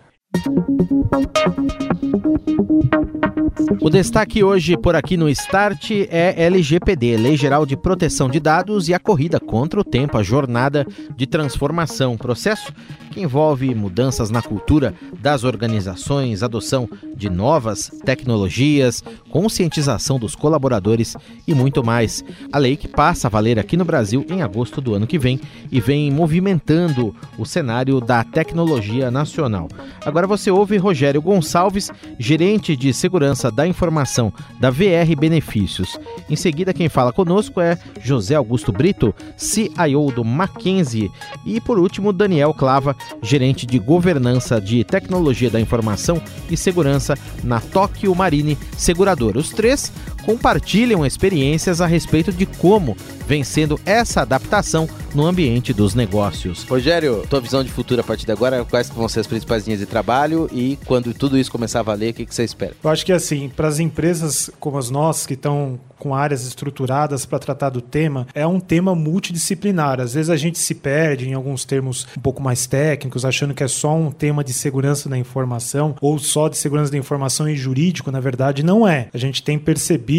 O 3.82 3.90
destaque 3.90 4.44
hoje 4.44 4.78
por 4.78 4.96
aqui 4.96 5.18
no 5.18 5.30
Start 5.30 5.92
é 6.10 6.46
LGPD, 6.46 7.18
Lei 7.18 7.38
Geral 7.38 7.66
de 7.66 7.78
Proteção 7.78 8.30
de 8.30 8.40
Dados 8.40 8.90
e 8.90 8.94
a 8.94 9.00
corrida 9.00 9.40
contra 9.40 9.80
o 9.80 9.84
tempo, 9.84 10.18
a 10.18 10.24
jornada 10.24 10.86
de 11.16 11.26
transformação, 11.26 12.18
processo 12.18 12.74
que 13.18 13.24
envolve 13.24 13.74
mudanças 13.74 14.30
na 14.30 14.44
cultura 14.44 14.94
das 15.20 15.44
organizações, 15.44 16.44
adoção 16.44 16.88
de 17.16 17.32
novas 17.32 17.90
tecnologias, 18.06 19.04
conscientização 19.32 20.20
dos 20.20 20.36
colaboradores 20.36 21.16
e 21.48 21.54
muito 21.56 21.84
mais. 21.84 22.24
A 22.52 22.60
lei 22.60 22.78
que 22.78 22.88
passa 22.88 23.28
a 23.28 23.30
valer 23.30 23.58
aqui 23.58 23.76
no 23.76 23.84
Brasil 23.84 24.24
em 24.30 24.44
agosto 24.44 24.80
do 24.80 24.94
ano 24.94 25.08
que 25.08 25.18
vem 25.18 25.42
e 25.72 25.82
vem 25.82 26.12
movimentando 26.12 27.16
o 27.40 27.46
cenário 27.46 28.00
da 28.00 28.24
tecnologia 28.24 29.10
nacional. 29.10 29.68
Agora 30.06 30.28
você 30.28 30.52
ouve 30.52 30.78
Rogério 30.78 31.22
Gonçalves, 31.22 31.92
gerente 32.20 32.76
de 32.76 32.94
segurança 32.94 33.50
da 33.50 33.68
informação 33.68 34.32
da 34.60 34.70
VR 34.70 35.16
Benefícios. 35.18 36.00
Em 36.30 36.36
seguida, 36.36 36.74
quem 36.74 36.88
fala 36.88 37.12
conosco 37.12 37.60
é 37.60 37.80
José 38.04 38.36
Augusto 38.36 38.72
Brito, 38.72 39.14
CIO 39.36 40.12
do 40.14 40.24
Mackenzie. 40.24 41.12
E 41.46 41.60
por 41.60 41.80
último, 41.80 42.14
Daniel 42.14 42.54
Clava, 42.54 42.96
gerente 43.22 43.66
de 43.66 43.80
governança 43.80 44.60
de 44.60 44.84
tecnologia 44.84 45.50
da 45.50 45.60
informação 45.60 46.22
e 46.50 46.58
segurança 46.58 47.16
na 47.44 47.60
Tóquio 47.60 48.14
Marine 48.16 48.58
Seguradora. 48.78 49.40
Os 49.40 49.50
três 49.50 49.92
compartilham 50.28 51.06
experiências 51.06 51.80
a 51.80 51.86
respeito 51.86 52.34
de 52.34 52.46
como 52.46 52.98
vem 53.26 53.46
sendo 53.46 53.80
essa 53.86 54.24
adaptação 54.24 54.86
no 55.16 55.26
ambiente 55.26 55.72
dos 55.72 55.96
negócios. 55.96 56.64
Rogério, 56.64 57.26
tua 57.30 57.40
visão 57.40 57.64
de 57.64 57.72
futuro 57.72 58.02
a 58.02 58.04
partir 58.04 58.26
de 58.26 58.34
agora, 58.34 58.66
quais 58.66 58.90
vão 58.90 59.08
ser 59.08 59.22
as 59.22 59.28
principais 59.28 59.66
linhas 59.66 59.80
de 59.80 59.86
trabalho 59.86 60.50
e 60.52 60.78
quando 60.86 61.14
tudo 61.14 61.38
isso 61.38 61.50
começar 61.50 61.80
a 61.80 61.84
valer, 61.84 62.12
o 62.12 62.14
que, 62.14 62.26
que 62.26 62.36
você 62.36 62.44
espera? 62.44 62.74
Eu 62.84 62.90
acho 62.90 63.06
que 63.06 63.14
assim, 63.14 63.48
para 63.48 63.70
as 63.70 63.80
empresas 63.80 64.52
como 64.60 64.78
as 64.78 64.90
nossas 64.90 65.26
que 65.26 65.34
estão 65.34 65.80
com 65.98 66.14
áreas 66.14 66.46
estruturadas 66.46 67.26
para 67.26 67.40
tratar 67.40 67.70
do 67.70 67.82
tema, 67.82 68.28
é 68.36 68.46
um 68.46 68.60
tema 68.60 68.94
multidisciplinar. 68.94 70.00
Às 70.00 70.14
vezes 70.14 70.30
a 70.30 70.38
gente 70.38 70.60
se 70.60 70.76
perde 70.76 71.28
em 71.28 71.34
alguns 71.34 71.66
termos 71.66 72.08
um 72.16 72.22
pouco 72.22 72.42
mais 72.42 72.68
técnicos, 72.68 73.26
achando 73.26 73.54
que 73.54 73.64
é 73.64 73.68
só 73.68 73.96
um 73.96 74.12
tema 74.12 74.44
de 74.44 74.54
segurança 74.54 75.10
da 75.10 75.18
informação 75.18 75.96
ou 76.00 76.20
só 76.20 76.48
de 76.48 76.58
segurança 76.58 76.92
da 76.92 76.98
informação 76.98 77.50
e 77.50 77.56
jurídico, 77.56 78.12
na 78.12 78.20
verdade 78.20 78.62
não 78.62 78.88
é. 78.88 79.08
A 79.14 79.18
gente 79.18 79.42
tem 79.42 79.58
percebido 79.58 80.17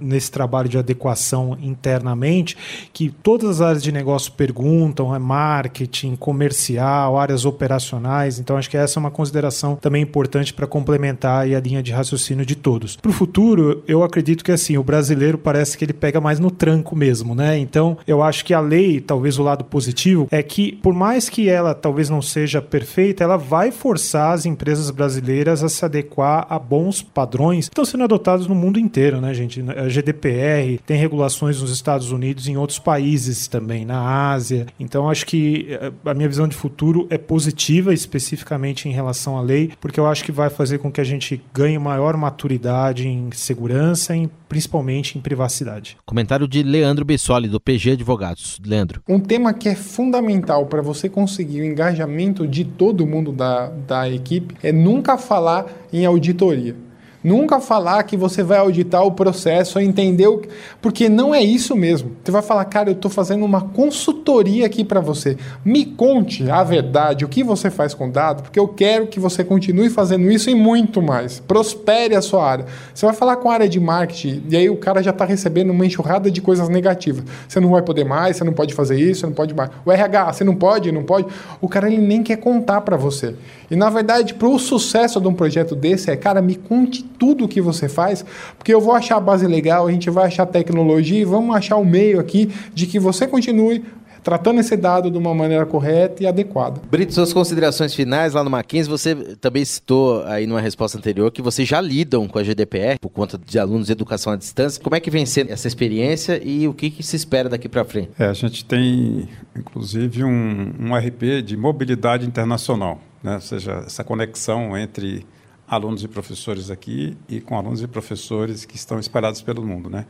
nesse 0.00 0.30
trabalho 0.30 0.68
de 0.68 0.78
adequação 0.78 1.56
internamente 1.60 2.56
que 2.92 3.10
todas 3.22 3.48
as 3.48 3.60
áreas 3.60 3.82
de 3.82 3.92
negócio 3.92 4.32
perguntam, 4.32 5.14
é 5.14 5.18
marketing, 5.18 6.16
comercial, 6.16 7.18
áreas 7.18 7.44
operacionais, 7.44 8.38
então 8.38 8.56
acho 8.56 8.68
que 8.68 8.76
essa 8.76 8.98
é 8.98 9.00
uma 9.00 9.10
consideração 9.10 9.76
também 9.76 10.02
importante 10.02 10.52
para 10.52 10.66
complementar 10.66 11.46
a 11.46 11.60
linha 11.60 11.82
de 11.82 11.92
raciocínio 11.92 12.44
de 12.44 12.54
todos. 12.54 12.96
Para 12.96 13.10
o 13.10 13.14
futuro, 13.14 13.82
eu 13.88 14.02
acredito 14.02 14.44
que 14.44 14.52
assim, 14.52 14.76
o 14.76 14.82
Brasil 14.82 15.06
brasileiro 15.06 15.38
parece 15.38 15.78
que 15.78 15.84
ele 15.84 15.92
pega 15.92 16.20
mais 16.20 16.40
no 16.40 16.50
tranco 16.50 16.96
mesmo, 16.96 17.34
né? 17.34 17.58
Então, 17.58 17.96
eu 18.06 18.22
acho 18.22 18.44
que 18.44 18.52
a 18.52 18.60
lei, 18.60 19.00
talvez 19.00 19.38
o 19.38 19.42
lado 19.42 19.64
positivo, 19.64 20.26
é 20.30 20.42
que 20.42 20.72
por 20.72 20.92
mais 20.92 21.28
que 21.28 21.48
ela 21.48 21.74
talvez 21.74 22.10
não 22.10 22.20
seja 22.20 22.60
perfeita, 22.60 23.22
ela 23.22 23.36
vai 23.36 23.70
forçar 23.70 24.32
as 24.32 24.46
empresas 24.46 24.90
brasileiras 24.90 25.62
a 25.62 25.68
se 25.68 25.84
adequar 25.84 26.46
a 26.48 26.58
bons 26.58 27.02
padrões 27.02 27.68
que 27.68 27.72
estão 27.72 27.84
sendo 27.84 28.04
adotados 28.04 28.46
no 28.46 28.54
mundo 28.54 28.78
inteiro, 28.78 29.20
né, 29.20 29.25
gente? 29.34 29.62
A 29.62 29.88
GDPR 29.88 30.78
tem 30.86 30.98
regulações 30.98 31.60
nos 31.60 31.70
Estados 31.70 32.10
Unidos 32.10 32.46
e 32.46 32.52
em 32.52 32.56
outros 32.56 32.78
países 32.78 33.48
também, 33.48 33.84
na 33.84 34.30
Ásia. 34.30 34.66
Então, 34.78 35.08
acho 35.08 35.26
que 35.26 35.66
eh, 35.70 35.92
a 36.04 36.14
minha 36.14 36.28
visão 36.28 36.48
de 36.48 36.54
futuro 36.54 37.06
é 37.10 37.18
positiva, 37.18 37.92
especificamente 37.92 38.88
em 38.88 38.92
relação 38.92 39.36
à 39.36 39.40
lei, 39.40 39.72
porque 39.80 39.98
eu 39.98 40.06
acho 40.06 40.24
que 40.24 40.32
vai 40.32 40.50
fazer 40.50 40.78
com 40.78 40.90
que 40.90 41.00
a 41.00 41.04
gente 41.04 41.40
ganhe 41.52 41.78
maior 41.78 42.16
maturidade 42.16 43.06
em 43.08 43.30
segurança, 43.32 44.14
em, 44.14 44.30
principalmente 44.48 45.18
em 45.18 45.20
privacidade. 45.20 45.96
Comentário 46.04 46.46
de 46.46 46.62
Leandro 46.62 47.04
Bessoli, 47.04 47.48
do 47.48 47.60
PG 47.60 47.92
Advogados. 47.92 48.60
Leandro. 48.64 49.02
Um 49.08 49.20
tema 49.20 49.52
que 49.52 49.68
é 49.68 49.74
fundamental 49.74 50.66
para 50.66 50.82
você 50.82 51.08
conseguir 51.08 51.60
o 51.60 51.64
engajamento 51.64 52.46
de 52.46 52.64
todo 52.64 53.06
mundo 53.06 53.32
da, 53.32 53.68
da 53.68 54.08
equipe 54.08 54.54
é 54.62 54.72
nunca 54.72 55.16
falar 55.16 55.66
em 55.92 56.04
auditoria. 56.04 56.85
Nunca 57.26 57.58
falar 57.58 58.04
que 58.04 58.16
você 58.16 58.40
vai 58.40 58.58
auditar 58.58 59.04
o 59.04 59.10
processo, 59.10 59.80
entender 59.80 60.28
o 60.28 60.40
porque 60.80 61.08
não 61.08 61.34
é 61.34 61.42
isso 61.42 61.74
mesmo. 61.74 62.12
Você 62.22 62.30
vai 62.30 62.40
falar, 62.40 62.64
cara, 62.66 62.90
eu 62.90 62.92
estou 62.92 63.10
fazendo 63.10 63.44
uma 63.44 63.62
consultoria 63.62 64.64
aqui 64.64 64.84
para 64.84 65.00
você. 65.00 65.36
Me 65.64 65.84
conte 65.84 66.48
a 66.48 66.62
verdade, 66.62 67.24
o 67.24 67.28
que 67.28 67.42
você 67.42 67.68
faz 67.68 67.94
com 67.94 68.08
dado, 68.08 68.44
porque 68.44 68.60
eu 68.60 68.68
quero 68.68 69.08
que 69.08 69.18
você 69.18 69.42
continue 69.42 69.90
fazendo 69.90 70.30
isso 70.30 70.48
e 70.48 70.54
muito 70.54 71.02
mais. 71.02 71.40
Prospere 71.40 72.14
a 72.14 72.22
sua 72.22 72.48
área. 72.48 72.66
Você 72.94 73.04
vai 73.04 73.14
falar 73.14 73.38
com 73.38 73.50
a 73.50 73.54
área 73.54 73.68
de 73.68 73.80
marketing 73.80 74.44
e 74.48 74.56
aí 74.56 74.70
o 74.70 74.76
cara 74.76 75.02
já 75.02 75.10
está 75.10 75.24
recebendo 75.24 75.70
uma 75.70 75.84
enxurrada 75.84 76.30
de 76.30 76.40
coisas 76.40 76.68
negativas. 76.68 77.24
Você 77.48 77.58
não 77.58 77.70
vai 77.70 77.82
poder 77.82 78.04
mais, 78.04 78.36
você 78.36 78.44
não 78.44 78.52
pode 78.52 78.72
fazer 78.72 79.00
isso, 79.00 79.22
você 79.22 79.26
não 79.26 79.32
pode 79.32 79.52
mais. 79.52 79.70
O 79.84 79.90
RH, 79.90 80.32
você 80.32 80.44
não 80.44 80.54
pode, 80.54 80.92
não 80.92 81.02
pode. 81.02 81.26
O 81.60 81.68
cara 81.68 81.88
ele 81.88 81.98
nem 81.98 82.22
quer 82.22 82.36
contar 82.36 82.82
para 82.82 82.96
você. 82.96 83.34
E 83.68 83.74
na 83.74 83.90
verdade, 83.90 84.32
para 84.34 84.46
o 84.46 84.60
sucesso 84.60 85.20
de 85.20 85.26
um 85.26 85.34
projeto 85.34 85.74
desse 85.74 86.08
é, 86.08 86.16
cara, 86.16 86.40
me 86.40 86.54
conte 86.54 87.02
tudo 87.18 87.44
o 87.44 87.48
que 87.48 87.60
você 87.60 87.88
faz, 87.88 88.24
porque 88.56 88.72
eu 88.72 88.80
vou 88.80 88.94
achar 88.94 89.16
a 89.16 89.20
base 89.20 89.46
legal, 89.46 89.86
a 89.86 89.92
gente 89.92 90.10
vai 90.10 90.26
achar 90.26 90.46
tecnologia 90.46 91.20
e 91.20 91.24
vamos 91.24 91.54
achar 91.54 91.76
o 91.76 91.84
meio 91.84 92.20
aqui 92.20 92.50
de 92.74 92.86
que 92.86 92.98
você 92.98 93.26
continue 93.26 93.82
tratando 94.26 94.58
esse 94.58 94.76
dado 94.76 95.08
de 95.08 95.16
uma 95.16 95.32
maneira 95.32 95.64
correta 95.64 96.20
e 96.20 96.26
adequada. 96.26 96.80
Brito, 96.90 97.14
suas 97.14 97.32
considerações 97.32 97.94
finais 97.94 98.34
lá 98.34 98.42
no 98.42 98.50
Mackenzie, 98.50 98.90
você 98.90 99.14
também 99.36 99.64
citou 99.64 100.24
aí 100.24 100.48
numa 100.48 100.60
resposta 100.60 100.98
anterior 100.98 101.30
que 101.30 101.40
vocês 101.40 101.68
já 101.68 101.80
lidam 101.80 102.26
com 102.26 102.36
a 102.36 102.42
GDPR 102.42 102.98
por 103.00 103.08
conta 103.08 103.38
de 103.38 103.56
alunos 103.56 103.86
de 103.86 103.92
educação 103.92 104.32
à 104.32 104.36
distância. 104.36 104.82
Como 104.82 104.96
é 104.96 105.00
que 105.00 105.12
vem 105.12 105.24
sendo 105.24 105.52
essa 105.52 105.68
experiência 105.68 106.42
e 106.42 106.66
o 106.66 106.74
que, 106.74 106.90
que 106.90 107.04
se 107.04 107.14
espera 107.14 107.48
daqui 107.48 107.68
para 107.68 107.84
frente? 107.84 108.10
É, 108.18 108.24
a 108.24 108.32
gente 108.32 108.64
tem, 108.64 109.28
inclusive, 109.54 110.24
um, 110.24 110.74
um 110.80 110.96
RP 110.96 111.40
de 111.44 111.56
mobilidade 111.56 112.26
internacional, 112.26 113.00
né? 113.22 113.36
ou 113.36 113.40
seja, 113.40 113.84
essa 113.86 114.02
conexão 114.02 114.76
entre 114.76 115.24
alunos 115.66 116.02
e 116.02 116.08
professores 116.08 116.70
aqui 116.70 117.16
e 117.28 117.40
com 117.40 117.56
alunos 117.56 117.82
e 117.82 117.88
professores 117.88 118.64
que 118.64 118.76
estão 118.76 118.98
espalhados 118.98 119.42
pelo 119.42 119.66
mundo, 119.66 119.90
né? 119.90 120.06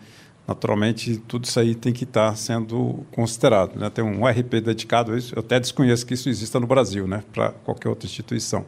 Naturalmente, 0.47 1.17
tudo 1.27 1.45
isso 1.45 1.59
aí 1.59 1.75
tem 1.75 1.93
que 1.93 2.05
estar 2.05 2.37
sendo 2.37 3.05
considerado. 3.11 3.77
Né? 3.77 3.91
Tem 3.91 4.05
um 4.05 4.25
RP 4.25 4.61
dedicado 4.61 5.13
a 5.13 5.19
isso. 5.19 5.35
Eu 5.35 5.41
até 5.41 5.59
desconheço 5.59 6.07
que 6.07 6.15
isso 6.15 6.29
exista 6.29 6.61
no 6.61 6.69
Brasil, 6.69 7.07
né? 7.09 7.25
Para 7.33 7.51
qualquer 7.51 7.89
outra 7.89 8.07
instituição. 8.07 8.65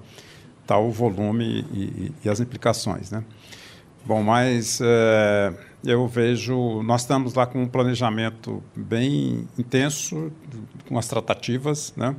Tal 0.67 0.89
o 0.89 0.91
volume 0.91 1.65
e, 1.73 2.13
e, 2.25 2.29
as 2.29 2.41
implicações, 2.41 3.13
né? 3.13 3.23
Bom, 4.05 4.25
mas 4.25 4.81
é, 4.83 5.55
eu 5.85 6.09
vejo... 6.09 6.83
Nós 6.83 7.03
estamos 7.03 7.35
lá 7.35 7.47
com 7.47 7.63
um 7.63 7.69
planejamento 7.69 8.61
bem 8.75 9.47
intenso, 9.57 10.33
com 10.89 10.99
as 10.99 11.07
tratativas, 11.07 11.95
né? 11.97 12.17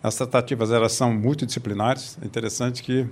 As 0.00 0.14
tratativas 0.14 0.70
elas 0.70 0.92
são 0.92 1.12
multidisciplinares. 1.12 2.16
É 2.22 2.26
interessante 2.26 2.80
que 2.80 3.08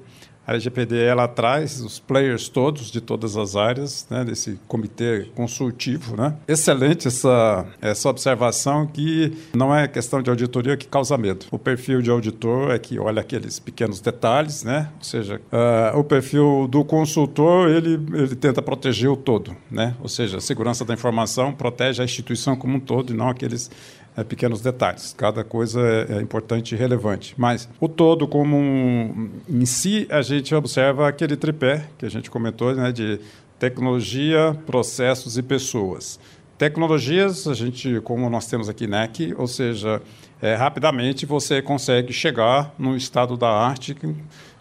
a 0.48 0.52
LGPD 0.52 0.96
ela 1.04 1.28
traz 1.28 1.78
os 1.82 1.98
players 1.98 2.48
todos 2.48 2.90
de 2.90 3.02
todas 3.02 3.36
as 3.36 3.54
áreas, 3.54 4.06
né, 4.08 4.24
desse 4.24 4.58
comitê 4.66 5.28
consultivo, 5.34 6.16
né? 6.16 6.34
Excelente 6.48 7.06
essa 7.06 7.66
essa 7.82 8.08
observação 8.08 8.86
que 8.86 9.36
não 9.54 9.74
é 9.74 9.86
questão 9.86 10.22
de 10.22 10.30
auditoria 10.30 10.74
que 10.74 10.86
causa 10.86 11.18
medo. 11.18 11.44
O 11.50 11.58
perfil 11.58 12.00
de 12.00 12.10
auditor 12.10 12.70
é 12.70 12.78
que 12.78 12.98
olha 12.98 13.20
aqueles 13.20 13.58
pequenos 13.58 14.00
detalhes, 14.00 14.64
né? 14.64 14.88
Ou 14.96 15.04
seja, 15.04 15.38
uh, 15.52 15.98
o 15.98 16.02
perfil 16.02 16.66
do 16.66 16.82
consultor 16.82 17.68
ele 17.68 17.98
ele 18.14 18.34
tenta 18.34 18.62
proteger 18.62 19.10
o 19.10 19.16
todo, 19.16 19.54
né? 19.70 19.94
Ou 20.00 20.08
seja, 20.08 20.38
a 20.38 20.40
segurança 20.40 20.82
da 20.82 20.94
informação 20.94 21.52
protege 21.52 22.00
a 22.00 22.04
instituição 22.06 22.56
como 22.56 22.76
um 22.76 22.80
todo 22.80 23.12
e 23.12 23.16
não 23.16 23.28
aqueles 23.28 23.70
é, 24.18 24.24
pequenos 24.24 24.60
detalhes. 24.60 25.14
Cada 25.16 25.44
coisa 25.44 25.80
é, 25.80 26.16
é, 26.16 26.20
importante 26.20 26.74
e 26.74 26.78
relevante. 26.78 27.34
Mas 27.36 27.68
o 27.78 27.88
todo, 27.88 28.26
como 28.26 28.56
um, 28.56 29.30
em 29.48 29.64
si, 29.64 30.08
a 30.10 30.22
gente 30.22 30.52
observa 30.54 31.06
aquele 31.06 31.36
tripé 31.36 31.88
que 31.96 32.04
a 32.04 32.08
gente 32.10 32.28
comentou, 32.28 32.74
né, 32.74 32.90
de 32.90 33.20
tecnologia, 33.60 34.58
processos 34.66 35.38
e 35.38 35.42
pessoas. 35.42 36.18
Tecnologias, 36.56 37.46
a 37.46 37.54
gente, 37.54 38.00
como 38.00 38.28
nós 38.28 38.48
temos 38.48 38.68
aqui 38.68 38.88
NEC, 38.88 39.32
ou 39.38 39.46
seja, 39.46 40.02
é, 40.42 40.56
rapidamente 40.56 41.24
você 41.24 41.62
consegue 41.62 42.12
chegar 42.12 42.74
no 42.76 42.96
estado 42.96 43.36
da 43.36 43.48
arte 43.48 43.96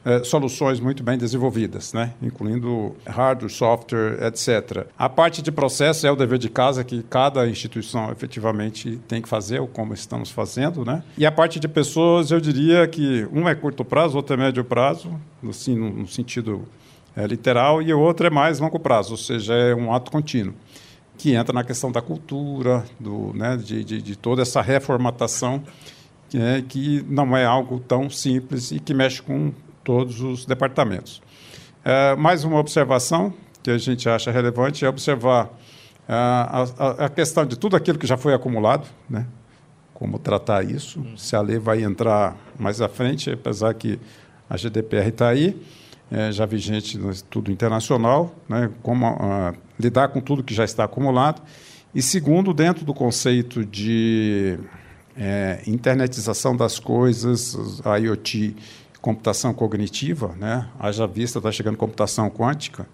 é, 0.08 0.24
soluções 0.24 0.80
muito 0.80 1.04
bem 1.04 1.18
desenvolvidas, 1.18 1.92
né? 1.92 2.14
incluindo 2.22 2.96
hardware, 3.06 3.52
software, 3.52 4.26
etc. 4.26 4.88
A 4.98 5.10
parte 5.10 5.42
de 5.42 5.52
processo 5.52 6.08
é 6.08 6.12
o 6.12 6.16
dever 6.16 6.38
de 6.38 6.48
casa 6.48 6.82
que 6.82 7.04
cada 7.04 7.46
instituição 7.46 8.10
efetivamente 8.10 9.02
tem 9.06 9.22
que 9.22 9.28
fazer, 9.28 9.60
ou 9.60 9.68
como 9.68 9.94
estamos 9.94 10.32
fazendo. 10.32 10.86
Né? 10.86 11.04
E 11.18 11.26
a 11.26 11.32
parte 11.32 11.60
de 11.60 11.68
pessoas, 11.68 12.32
eu 12.32 12.40
diria 12.40 12.88
que 12.88 13.28
um 13.34 13.50
é 13.50 13.54
curto 13.54 13.84
prazo, 13.84 14.16
outro 14.16 14.34
é 14.34 14.38
médio 14.38 14.64
prazo, 14.64 15.12
assim, 15.46 15.76
no, 15.76 15.90
no 15.90 16.08
sentido 16.08 16.64
é, 17.14 17.28
literal, 17.28 17.82
e 17.82 17.94
o 17.94 18.00
outro 18.00 18.28
é 18.28 18.30
mais 18.30 18.60
longo 18.60 18.80
prazo, 18.80 19.12
ou 19.12 19.18
seja, 19.18 19.54
é 19.56 19.76
um 19.76 19.94
ato 19.94 20.10
contínuo 20.10 20.54
que 21.18 21.34
entra 21.34 21.52
na 21.52 21.66
questão 21.66 21.92
da 21.92 22.02
cultura, 22.02 22.86
do, 22.98 23.34
né, 23.34 23.58
de, 23.58 23.84
de, 23.84 24.02
de 24.02 24.16
toda 24.16 24.44
essa 24.44 24.62
reformatação, 24.62 25.64
que, 26.30 26.38
é, 26.38 26.62
que 26.62 27.04
não 27.10 27.36
é 27.36 27.44
algo 27.44 27.80
tão 27.80 28.10
simples 28.10 28.72
e 28.72 28.80
que 28.80 28.94
mexe 28.94 29.22
com 29.22 29.52
todos 29.88 30.20
os 30.20 30.46
departamentos. 30.46 31.22
É, 31.86 32.14
mais 32.18 32.44
uma 32.44 32.60
observação 32.60 33.34
que 33.64 33.72
a 33.72 33.78
gente 33.78 34.10
acha 34.10 34.30
relevante 34.30 34.84
é 34.84 34.90
observar 34.90 35.50
é, 36.10 36.14
a, 36.14 36.66
a, 36.78 37.06
a, 37.06 37.10
questão 37.10 37.46
de 37.46 37.58
tudo 37.58 37.78
aquilo 37.78 37.98
que 37.98 38.06
já 38.06 38.18
foi 38.18 38.34
acumulado, 38.34 38.86
né? 39.10 39.26
como 39.94 40.20
tratar 40.20 40.62
isso, 40.70 41.02
se 41.16 41.38
a 41.38 41.42
lei 41.42 41.58
vai 41.58 41.84
entrar 41.84 42.36
mais 42.60 42.82
à 42.82 42.90
frente, 42.90 43.32
apesar 43.32 43.74
que 43.76 43.98
a 44.50 44.58
GDPR 44.58 45.08
está 45.08 45.30
aí, 45.30 45.58
é, 46.12 46.34
já 46.34 46.46
vigente 46.46 46.98
no 46.98 47.16
tudo 47.24 47.50
internacional, 47.50 48.36
né, 48.48 48.70
como 48.84 49.10
uh, 49.10 49.56
lidar 49.80 50.10
com 50.10 50.20
tudo 50.20 50.44
que 50.44 50.54
já 50.54 50.66
está 50.66 50.84
acumulado. 50.84 51.42
E 51.96 52.02
segundo, 52.02 52.54
dentro 52.54 52.86
do 52.86 52.94
conceito 52.94 53.66
de 53.66 54.60
é, 55.18 55.62
internetização 55.66 56.56
das 56.56 56.78
coisas, 56.78 57.82
a 57.84 57.98
IoT, 57.98 58.56
computação 59.02 59.54
cognitiva, 59.54 60.36
né, 60.38 60.68
haja 60.80 61.06
vista, 61.08 61.40
está 61.40 61.52
chegando 61.52 61.78
computação 61.78 62.30
quântica, 62.30 62.88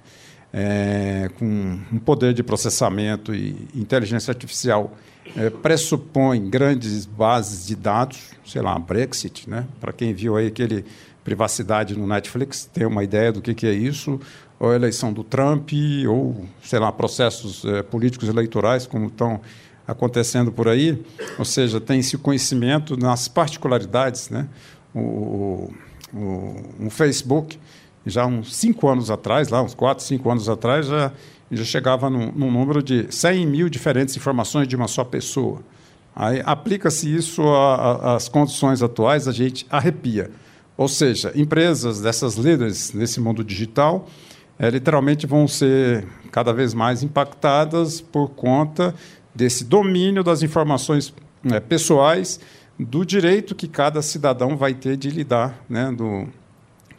é, 0.53 1.31
com 1.39 1.79
um 1.91 1.97
poder 1.97 2.33
de 2.33 2.43
processamento 2.43 3.33
e 3.33 3.67
inteligência 3.73 4.31
artificial 4.31 4.95
é, 5.35 5.49
pressupõe 5.49 6.47
grandes 6.49 7.05
bases 7.05 7.65
de 7.65 7.75
dados, 7.75 8.31
sei 8.45 8.61
lá, 8.61 8.77
Brexit, 8.77 9.49
né? 9.49 9.65
Para 9.79 9.91
quem 9.91 10.13
viu 10.13 10.35
aí 10.35 10.47
aquele 10.47 10.85
privacidade 11.23 11.97
no 11.97 12.05
Netflix, 12.05 12.69
tem 12.71 12.85
uma 12.85 13.03
ideia 13.03 13.31
do 13.31 13.41
que, 13.41 13.53
que 13.53 13.65
é 13.65 13.73
isso, 13.73 14.19
ou 14.59 14.71
a 14.71 14.75
eleição 14.75 15.11
do 15.11 15.23
Trump, 15.23 15.71
ou, 16.07 16.45
sei 16.61 16.79
lá, 16.79 16.91
processos 16.91 17.63
é, 17.65 17.81
políticos 17.81 18.27
eleitorais, 18.27 18.85
como 18.85 19.07
estão 19.07 19.41
acontecendo 19.87 20.51
por 20.51 20.67
aí, 20.67 21.01
ou 21.39 21.45
seja, 21.45 21.79
tem 21.79 21.99
esse 21.99 22.17
conhecimento 22.17 22.95
nas 22.95 23.27
particularidades, 23.27 24.29
né? 24.29 24.47
O, 24.93 25.73
o, 26.13 26.85
o 26.87 26.89
Facebook, 26.89 27.59
já 28.05 28.25
uns 28.25 28.55
cinco 28.55 28.87
anos 28.87 29.09
atrás, 29.09 29.49
lá 29.49 29.61
uns 29.61 29.73
quatro, 29.73 30.03
cinco 30.03 30.29
anos 30.29 30.47
atrás, 30.49 30.87
já 30.87 31.11
já 31.55 31.63
chegava 31.63 32.09
num, 32.09 32.31
num 32.31 32.51
número 32.51 32.81
de 32.81 33.07
100 33.09 33.45
mil 33.45 33.69
diferentes 33.69 34.15
informações 34.17 34.67
de 34.67 34.75
uma 34.75 34.87
só 34.87 35.03
pessoa. 35.03 35.61
Aí 36.15 36.41
aplica-se 36.45 37.13
isso 37.13 37.43
às 38.03 38.29
condições 38.29 38.81
atuais, 38.81 39.27
a 39.27 39.31
gente 39.31 39.65
arrepia. 39.69 40.31
Ou 40.77 40.87
seja, 40.87 41.31
empresas 41.35 42.01
dessas 42.01 42.35
líderes 42.35 42.93
nesse 42.93 43.19
mundo 43.19 43.43
digital 43.43 44.07
é, 44.57 44.69
literalmente 44.69 45.25
vão 45.25 45.47
ser 45.47 46.05
cada 46.31 46.53
vez 46.53 46.73
mais 46.73 47.03
impactadas 47.03 47.99
por 47.99 48.29
conta 48.29 48.93
desse 49.33 49.63
domínio 49.63 50.23
das 50.23 50.43
informações 50.43 51.13
né, 51.43 51.59
pessoais, 51.59 52.39
do 52.83 53.05
direito 53.05 53.55
que 53.55 53.67
cada 53.67 54.01
cidadão 54.01 54.55
vai 54.57 54.73
ter 54.73 54.97
de 54.97 55.09
lidar 55.09 55.63
né, 55.69 55.91
do, 55.91 56.27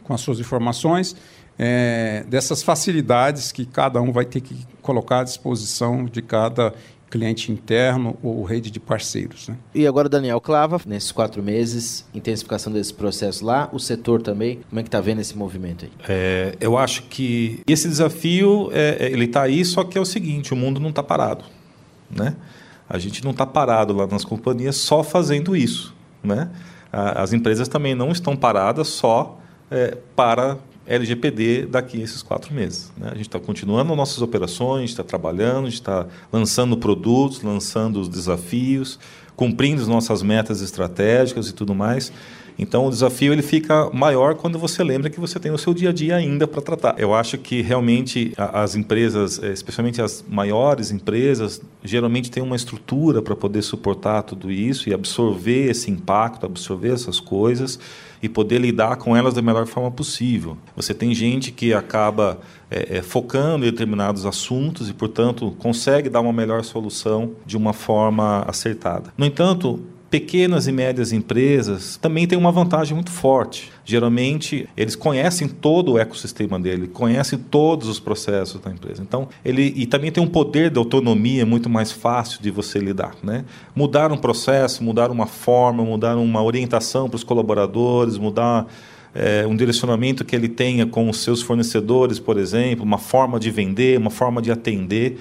com 0.03 0.13
as 0.13 0.21
suas 0.21 0.39
informações 0.39 1.15
é, 1.57 2.25
dessas 2.27 2.61
facilidades 2.61 3.51
que 3.51 3.65
cada 3.65 4.01
um 4.01 4.11
vai 4.11 4.25
ter 4.25 4.41
que 4.41 4.65
colocar 4.81 5.19
à 5.19 5.23
disposição 5.23 6.05
de 6.05 6.21
cada 6.21 6.73
cliente 7.09 7.51
interno 7.51 8.17
ou 8.21 8.43
rede 8.43 8.69
de 8.69 8.79
parceiros. 8.79 9.47
Né? 9.47 9.55
E 9.73 9.87
agora, 9.87 10.09
Daniel 10.09 10.41
Clava, 10.41 10.81
nesses 10.85 11.11
quatro 11.11 11.41
meses, 11.41 12.05
intensificação 12.13 12.73
desse 12.73 12.93
processo 12.93 13.45
lá, 13.45 13.69
o 13.71 13.79
setor 13.79 14.21
também, 14.21 14.59
como 14.69 14.79
é 14.79 14.83
que 14.83 14.89
está 14.89 14.99
vendo 14.99 15.21
esse 15.21 15.37
movimento 15.37 15.85
aí? 15.85 15.91
É, 16.09 16.55
eu 16.59 16.77
acho 16.77 17.03
que 17.03 17.61
esse 17.67 17.87
desafio, 17.87 18.69
é, 18.73 18.97
é 18.99 19.11
ele 19.11 19.25
está 19.25 19.43
aí, 19.43 19.63
só 19.63 19.83
que 19.83 19.97
é 19.97 20.01
o 20.01 20.05
seguinte, 20.05 20.53
o 20.53 20.57
mundo 20.57 20.79
não 20.79 20.89
está 20.89 21.01
parado. 21.01 21.45
Né? 22.11 22.35
A 22.89 22.97
gente 22.97 23.23
não 23.23 23.31
está 23.31 23.45
parado 23.45 23.93
lá 23.93 24.07
nas 24.07 24.23
companhias 24.23 24.75
só 24.75 25.03
fazendo 25.03 25.55
isso. 25.55 25.93
Né? 26.23 26.49
As 26.91 27.33
empresas 27.33 27.67
também 27.67 27.95
não 27.95 28.11
estão 28.11 28.35
paradas 28.35 28.87
só 28.87 29.39
é, 29.69 29.97
para 30.15 30.57
LGPD 30.87 31.65
daqui 31.65 31.99
a 31.99 32.03
esses 32.03 32.21
quatro 32.21 32.53
meses. 32.53 32.91
Né? 32.95 33.09
A 33.11 33.15
gente 33.15 33.27
está 33.27 33.39
continuando 33.39 33.95
nossas 33.95 34.21
operações, 34.21 34.91
está 34.91 35.03
trabalhando, 35.03 35.67
está 35.67 36.05
lançando 36.31 36.77
produtos, 36.77 37.41
lançando 37.41 37.99
os 37.99 38.07
desafios, 38.07 38.99
cumprindo 39.35 39.81
as 39.81 39.87
nossas 39.87 40.21
metas 40.21 40.61
estratégicas 40.61 41.49
e 41.49 41.53
tudo 41.53 41.73
mais. 41.73 42.13
Então 42.57 42.85
o 42.85 42.89
desafio 42.89 43.33
ele 43.33 43.41
fica 43.41 43.89
maior 43.91 44.35
quando 44.35 44.57
você 44.57 44.83
lembra 44.83 45.09
que 45.09 45.19
você 45.19 45.39
tem 45.39 45.51
o 45.51 45.57
seu 45.57 45.73
dia 45.73 45.89
a 45.89 45.93
dia 45.93 46.15
ainda 46.15 46.47
para 46.47 46.61
tratar. 46.61 46.95
Eu 46.97 47.13
acho 47.13 47.37
que 47.37 47.61
realmente 47.61 48.33
as 48.37 48.75
empresas, 48.75 49.41
eh, 49.41 49.51
especialmente 49.51 50.01
as 50.01 50.23
maiores 50.27 50.91
empresas, 50.91 51.61
geralmente 51.83 52.31
têm 52.31 52.41
uma 52.41 52.55
estrutura 52.55 53.21
para 53.21 53.35
poder 53.35 53.61
suportar 53.61 54.23
tudo 54.23 54.51
isso 54.51 54.89
e 54.89 54.93
absorver 54.93 55.69
esse 55.69 55.91
impacto, 55.91 56.45
absorver 56.45 56.93
essas 56.93 57.19
coisas 57.19 57.79
e 58.21 58.29
poder 58.29 58.59
lidar 58.59 58.95
com 58.97 59.15
elas 59.15 59.33
da 59.33 59.41
melhor 59.41 59.67
forma 59.67 59.91
possível. 59.91 60.57
Você 60.75 60.93
tem 60.93 61.13
gente 61.13 61.51
que 61.51 61.73
acaba 61.73 62.39
é, 62.71 62.97
é, 62.97 63.01
focando 63.01 63.65
em 63.65 63.69
determinados 63.69 64.25
assuntos 64.25 64.89
e, 64.89 64.93
portanto, 64.93 65.55
consegue 65.59 66.09
dar 66.09 66.21
uma 66.21 66.33
melhor 66.33 66.63
solução 66.63 67.31
de 67.45 67.55
uma 67.55 67.73
forma 67.73 68.43
acertada. 68.47 69.13
No 69.17 69.25
entanto, 69.25 69.79
pequenas 70.15 70.65
e 70.65 70.71
médias 70.71 71.11
empresas 71.11 71.97
também 71.97 72.25
têm 72.25 72.37
uma 72.37 72.49
vantagem 72.49 72.95
muito 72.95 73.11
forte. 73.11 73.69
Geralmente, 73.83 74.65
eles 74.77 74.95
conhecem 74.95 75.45
todo 75.45 75.91
o 75.91 75.99
ecossistema 75.99 76.57
dele, 76.57 76.87
conhecem 76.87 77.37
todos 77.37 77.89
os 77.89 77.99
processos 77.99 78.61
da 78.61 78.71
empresa. 78.71 79.01
Então, 79.01 79.27
ele 79.43 79.73
e 79.75 79.85
também 79.85 80.09
tem 80.13 80.23
um 80.23 80.27
poder 80.27 80.69
de 80.69 80.79
autonomia 80.79 81.45
muito 81.45 81.69
mais 81.69 81.91
fácil 81.91 82.41
de 82.41 82.49
você 82.49 82.79
lidar, 82.79 83.13
né? 83.21 83.43
Mudar 83.75 84.09
um 84.09 84.17
processo, 84.17 84.81
mudar 84.81 85.11
uma 85.11 85.25
forma, 85.25 85.83
mudar 85.83 86.15
uma 86.15 86.41
orientação 86.41 87.09
para 87.09 87.17
os 87.17 87.23
colaboradores, 87.25 88.17
mudar 88.17 88.67
é, 89.13 89.45
um 89.45 89.53
direcionamento 89.53 90.23
que 90.23 90.33
ele 90.33 90.47
tenha 90.47 90.85
com 90.85 91.09
os 91.09 91.17
seus 91.19 91.41
fornecedores, 91.41 92.19
por 92.19 92.37
exemplo, 92.37 92.85
uma 92.85 92.97
forma 92.97 93.37
de 93.37 93.51
vender, 93.51 93.99
uma 93.99 94.09
forma 94.09 94.41
de 94.41 94.49
atender 94.49 95.19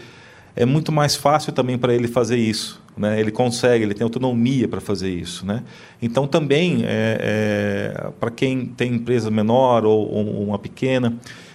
é 0.56 0.64
muito 0.64 0.92
mais 0.92 1.16
fácil 1.16 1.52
também 1.52 1.76
para 1.76 1.92
ele 1.92 2.06
fazer 2.06 2.36
isso. 2.36 2.83
Né? 2.96 3.20
Ele 3.20 3.30
consegue, 3.30 3.84
ele 3.84 3.94
tem 3.94 4.04
autonomia 4.04 4.68
para 4.68 4.80
fazer 4.80 5.10
isso. 5.10 5.44
Né? 5.44 5.62
Então, 6.00 6.26
também, 6.26 6.82
é, 6.84 7.94
é, 7.96 8.10
para 8.20 8.30
quem 8.30 8.66
tem 8.66 8.94
empresa 8.94 9.30
menor 9.30 9.84
ou, 9.84 10.10
ou 10.10 10.44
uma 10.44 10.58
pequena, 10.58 11.14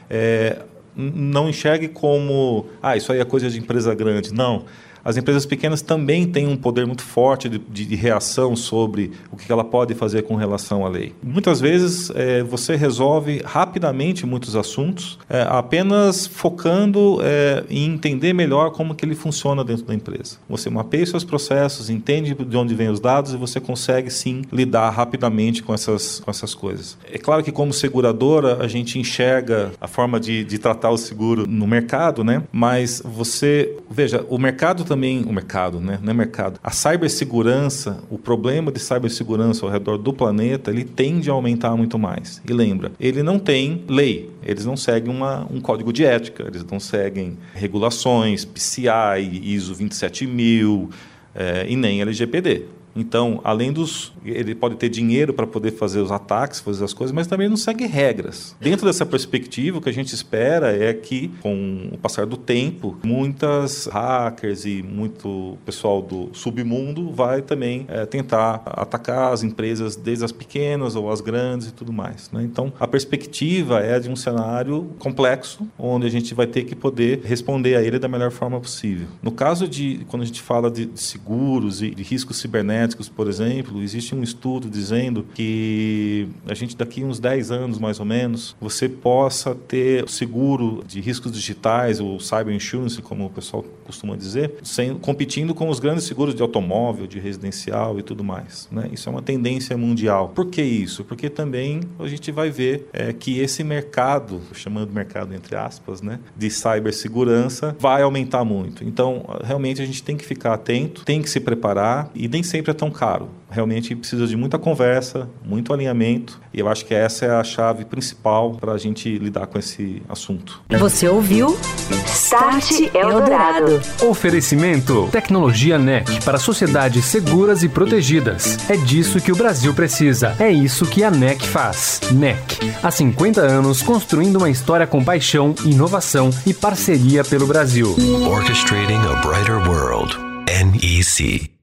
é, 0.09 0.59
não 0.95 1.49
enxergue 1.49 1.87
como, 1.87 2.65
ah, 2.81 2.97
isso 2.97 3.11
aí 3.11 3.19
é 3.19 3.25
coisa 3.25 3.49
de 3.49 3.57
empresa 3.57 3.93
grande. 3.95 4.33
Não 4.33 4.65
as 5.03 5.17
empresas 5.17 5.45
pequenas 5.45 5.81
também 5.81 6.27
têm 6.27 6.47
um 6.47 6.55
poder 6.55 6.85
muito 6.85 7.03
forte 7.03 7.49
de, 7.49 7.57
de 7.59 7.95
reação 7.95 8.55
sobre 8.55 9.11
o 9.31 9.35
que 9.35 9.51
ela 9.51 9.63
pode 9.63 9.93
fazer 9.93 10.23
com 10.23 10.35
relação 10.35 10.85
à 10.85 10.89
lei. 10.89 11.13
Muitas 11.21 11.59
vezes 11.59 12.11
é, 12.15 12.43
você 12.43 12.75
resolve 12.75 13.41
rapidamente 13.43 14.25
muitos 14.25 14.55
assuntos, 14.55 15.17
é, 15.29 15.45
apenas 15.49 16.27
focando 16.27 17.19
é, 17.21 17.63
em 17.69 17.85
entender 17.85 18.33
melhor 18.33 18.71
como 18.71 18.93
que 18.93 19.05
ele 19.05 19.15
funciona 19.15 19.63
dentro 19.63 19.85
da 19.85 19.93
empresa. 19.93 20.37
Você 20.49 20.69
mapeia 20.69 21.05
seus 21.05 21.23
processos, 21.23 21.89
entende 21.89 22.33
de 22.33 22.57
onde 22.57 22.75
vêm 22.75 22.89
os 22.89 22.99
dados 22.99 23.33
e 23.33 23.37
você 23.37 23.59
consegue 23.59 24.09
sim 24.09 24.43
lidar 24.51 24.89
rapidamente 24.89 25.63
com 25.63 25.73
essas, 25.73 26.19
com 26.19 26.29
essas 26.29 26.53
coisas. 26.53 26.97
É 27.11 27.17
claro 27.17 27.43
que 27.43 27.51
como 27.51 27.73
seguradora 27.73 28.63
a 28.63 28.67
gente 28.67 28.99
enxerga 28.99 29.71
a 29.79 29.87
forma 29.87 30.19
de, 30.19 30.43
de 30.43 30.57
tratar 30.57 30.91
o 30.91 30.97
seguro 30.97 31.45
no 31.47 31.65
mercado, 31.65 32.23
né? 32.23 32.43
Mas 32.51 33.01
você 33.03 33.75
veja 33.89 34.25
o 34.29 34.37
mercado 34.37 34.83
também 34.83 34.98
o 35.27 35.33
mercado, 35.33 35.79
né? 35.79 35.99
não 36.01 36.11
é 36.11 36.13
mercado. 36.13 36.59
A 36.63 36.71
cibersegurança, 36.71 38.03
o 38.09 38.17
problema 38.17 38.71
de 38.71 38.79
cibersegurança 38.79 39.65
ao 39.65 39.71
redor 39.71 39.97
do 39.97 40.13
planeta, 40.13 40.71
ele 40.71 40.83
tende 40.83 41.29
a 41.29 41.33
aumentar 41.33 41.75
muito 41.75 41.97
mais. 41.97 42.41
E 42.47 42.53
lembra, 42.53 42.91
ele 42.99 43.23
não 43.23 43.39
tem 43.39 43.83
lei, 43.87 44.29
eles 44.43 44.65
não 44.65 44.75
seguem 44.75 45.13
uma, 45.13 45.47
um 45.51 45.59
código 45.61 45.93
de 45.93 46.03
ética, 46.03 46.43
eles 46.47 46.63
não 46.63 46.79
seguem 46.79 47.37
regulações, 47.53 48.45
PCI, 48.45 49.41
ISO 49.43 49.73
27000 49.73 50.89
é, 51.35 51.65
e 51.69 51.75
nem 51.75 52.01
LGPD. 52.01 52.65
Então, 52.99 53.39
além 53.43 53.71
dos. 53.71 54.11
Ele 54.25 54.53
pode 54.53 54.75
ter 54.75 54.89
dinheiro 54.89 55.33
para 55.33 55.47
poder 55.47 55.71
fazer 55.71 55.99
os 55.99 56.11
ataques, 56.11 56.59
fazer 56.59 56.83
as 56.83 56.93
coisas, 56.93 57.13
mas 57.13 57.25
também 57.25 57.47
não 57.47 57.57
segue 57.57 57.85
regras. 57.85 58.55
Dentro 58.59 58.85
dessa 58.85 59.05
perspectiva, 59.05 59.77
o 59.77 59.81
que 59.81 59.89
a 59.89 59.93
gente 59.93 60.13
espera 60.13 60.75
é 60.75 60.93
que, 60.93 61.29
com 61.41 61.89
o 61.93 61.97
passar 61.97 62.25
do 62.25 62.35
tempo, 62.35 62.97
muitas 63.03 63.85
hackers 63.87 64.65
e 64.65 64.83
muito 64.83 65.57
pessoal 65.65 66.01
do 66.01 66.29
submundo 66.33 67.11
vai 67.11 67.41
também 67.41 67.85
é, 67.87 68.05
tentar 68.05 68.61
atacar 68.65 69.31
as 69.31 69.41
empresas, 69.41 69.95
desde 69.95 70.25
as 70.25 70.31
pequenas 70.31 70.95
ou 70.95 71.09
as 71.09 71.21
grandes 71.21 71.67
e 71.67 71.71
tudo 71.71 71.93
mais. 71.93 72.29
Né? 72.31 72.43
Então, 72.43 72.73
a 72.79 72.87
perspectiva 72.87 73.79
é 73.79 73.99
de 73.99 74.09
um 74.09 74.15
cenário 74.15 74.91
complexo, 74.99 75.67
onde 75.77 76.05
a 76.05 76.09
gente 76.09 76.33
vai 76.33 76.47
ter 76.47 76.63
que 76.63 76.75
poder 76.75 77.21
responder 77.23 77.75
a 77.75 77.81
ele 77.81 77.97
da 77.97 78.07
melhor 78.07 78.31
forma 78.31 78.59
possível. 78.59 79.07
No 79.21 79.31
caso 79.31 79.67
de, 79.67 80.05
quando 80.07 80.23
a 80.23 80.25
gente 80.25 80.41
fala 80.41 80.69
de, 80.69 80.89
seguros 80.95 81.81
e 81.81 81.91
de 81.91 82.03
riscos 82.03 82.37
cibernéticos, 82.37 82.88
por 82.95 83.27
exemplo, 83.27 83.81
existe 83.81 84.15
um 84.15 84.23
estudo 84.23 84.69
dizendo 84.69 85.25
que 85.33 86.27
a 86.47 86.53
gente 86.53 86.75
daqui 86.75 87.03
uns 87.03 87.19
10 87.19 87.51
anos 87.51 87.79
mais 87.79 87.99
ou 87.99 88.05
menos, 88.05 88.55
você 88.59 88.87
possa 88.87 89.53
ter 89.53 90.07
seguro 90.09 90.83
de 90.87 90.99
riscos 90.99 91.31
digitais 91.31 91.99
ou 91.99 92.19
cyber 92.19 92.53
insurance, 92.53 93.01
como 93.01 93.25
o 93.25 93.29
pessoal 93.29 93.63
costuma 93.89 94.15
dizer, 94.15 94.53
sem, 94.61 94.93
competindo 94.93 95.55
com 95.55 95.67
os 95.67 95.79
grandes 95.79 96.03
seguros 96.03 96.35
de 96.35 96.43
automóvel, 96.43 97.07
de 97.07 97.19
residencial 97.19 97.97
e 97.97 98.03
tudo 98.03 98.23
mais. 98.23 98.69
Né? 98.71 98.87
Isso 98.93 99.09
é 99.09 99.11
uma 99.11 99.21
tendência 99.21 99.75
mundial. 99.75 100.29
Por 100.29 100.45
que 100.45 100.61
isso? 100.61 101.03
Porque 101.03 101.27
também 101.27 101.81
a 101.97 102.07
gente 102.07 102.31
vai 102.31 102.51
ver 102.51 102.87
é, 102.93 103.11
que 103.11 103.39
esse 103.39 103.63
mercado, 103.63 104.41
chamando 104.53 104.93
mercado 104.93 105.33
entre 105.33 105.55
aspas, 105.55 106.03
né, 106.03 106.19
de 106.37 106.51
cibersegurança, 106.51 107.75
vai 107.79 108.03
aumentar 108.03 108.45
muito. 108.45 108.83
Então, 108.83 109.25
realmente 109.43 109.81
a 109.81 109.85
gente 109.85 110.03
tem 110.03 110.15
que 110.15 110.25
ficar 110.25 110.53
atento, 110.53 111.03
tem 111.03 111.21
que 111.21 111.29
se 111.29 111.39
preparar 111.39 112.11
e 112.13 112.27
nem 112.27 112.43
sempre 112.43 112.69
é 112.69 112.73
tão 112.75 112.91
caro 112.91 113.29
realmente 113.49 113.95
precisa 113.95 114.27
de 114.27 114.35
muita 114.35 114.57
conversa, 114.57 115.27
muito 115.43 115.73
alinhamento, 115.73 116.39
e 116.53 116.59
eu 116.59 116.67
acho 116.67 116.85
que 116.85 116.93
essa 116.93 117.25
é 117.25 117.31
a 117.31 117.43
chave 117.43 117.83
principal 117.83 118.53
para 118.53 118.73
a 118.73 118.77
gente 118.77 119.17
lidar 119.17 119.47
com 119.47 119.57
esse 119.57 120.01
assunto. 120.07 120.61
Você 120.69 121.07
ouviu? 121.07 121.57
Start 122.05 122.93
Eldorado. 122.93 123.78
Oferecimento: 124.01 125.09
Tecnologia 125.11 125.77
NEC 125.77 126.23
para 126.23 126.37
sociedades 126.37 127.05
seguras 127.05 127.63
e 127.63 127.69
protegidas. 127.69 128.57
É 128.69 128.77
disso 128.77 129.19
que 129.19 129.31
o 129.31 129.35
Brasil 129.35 129.73
precisa. 129.73 130.35
É 130.39 130.49
isso 130.49 130.85
que 130.85 131.03
a 131.03 131.11
NEC 131.11 131.45
faz. 131.45 131.99
NEC, 132.11 132.73
há 132.81 132.91
50 132.91 133.41
anos 133.41 133.81
construindo 133.81 134.37
uma 134.37 134.49
história 134.49 134.87
com 134.87 135.03
paixão, 135.03 135.53
inovação 135.65 136.29
e 136.45 136.53
parceria 136.53 137.23
pelo 137.23 137.47
Brasil. 137.47 137.95
Orchestrating 138.27 138.99
a 138.99 139.15
Brighter 139.25 139.57
World. 139.67 140.17
NEC. 140.47 141.58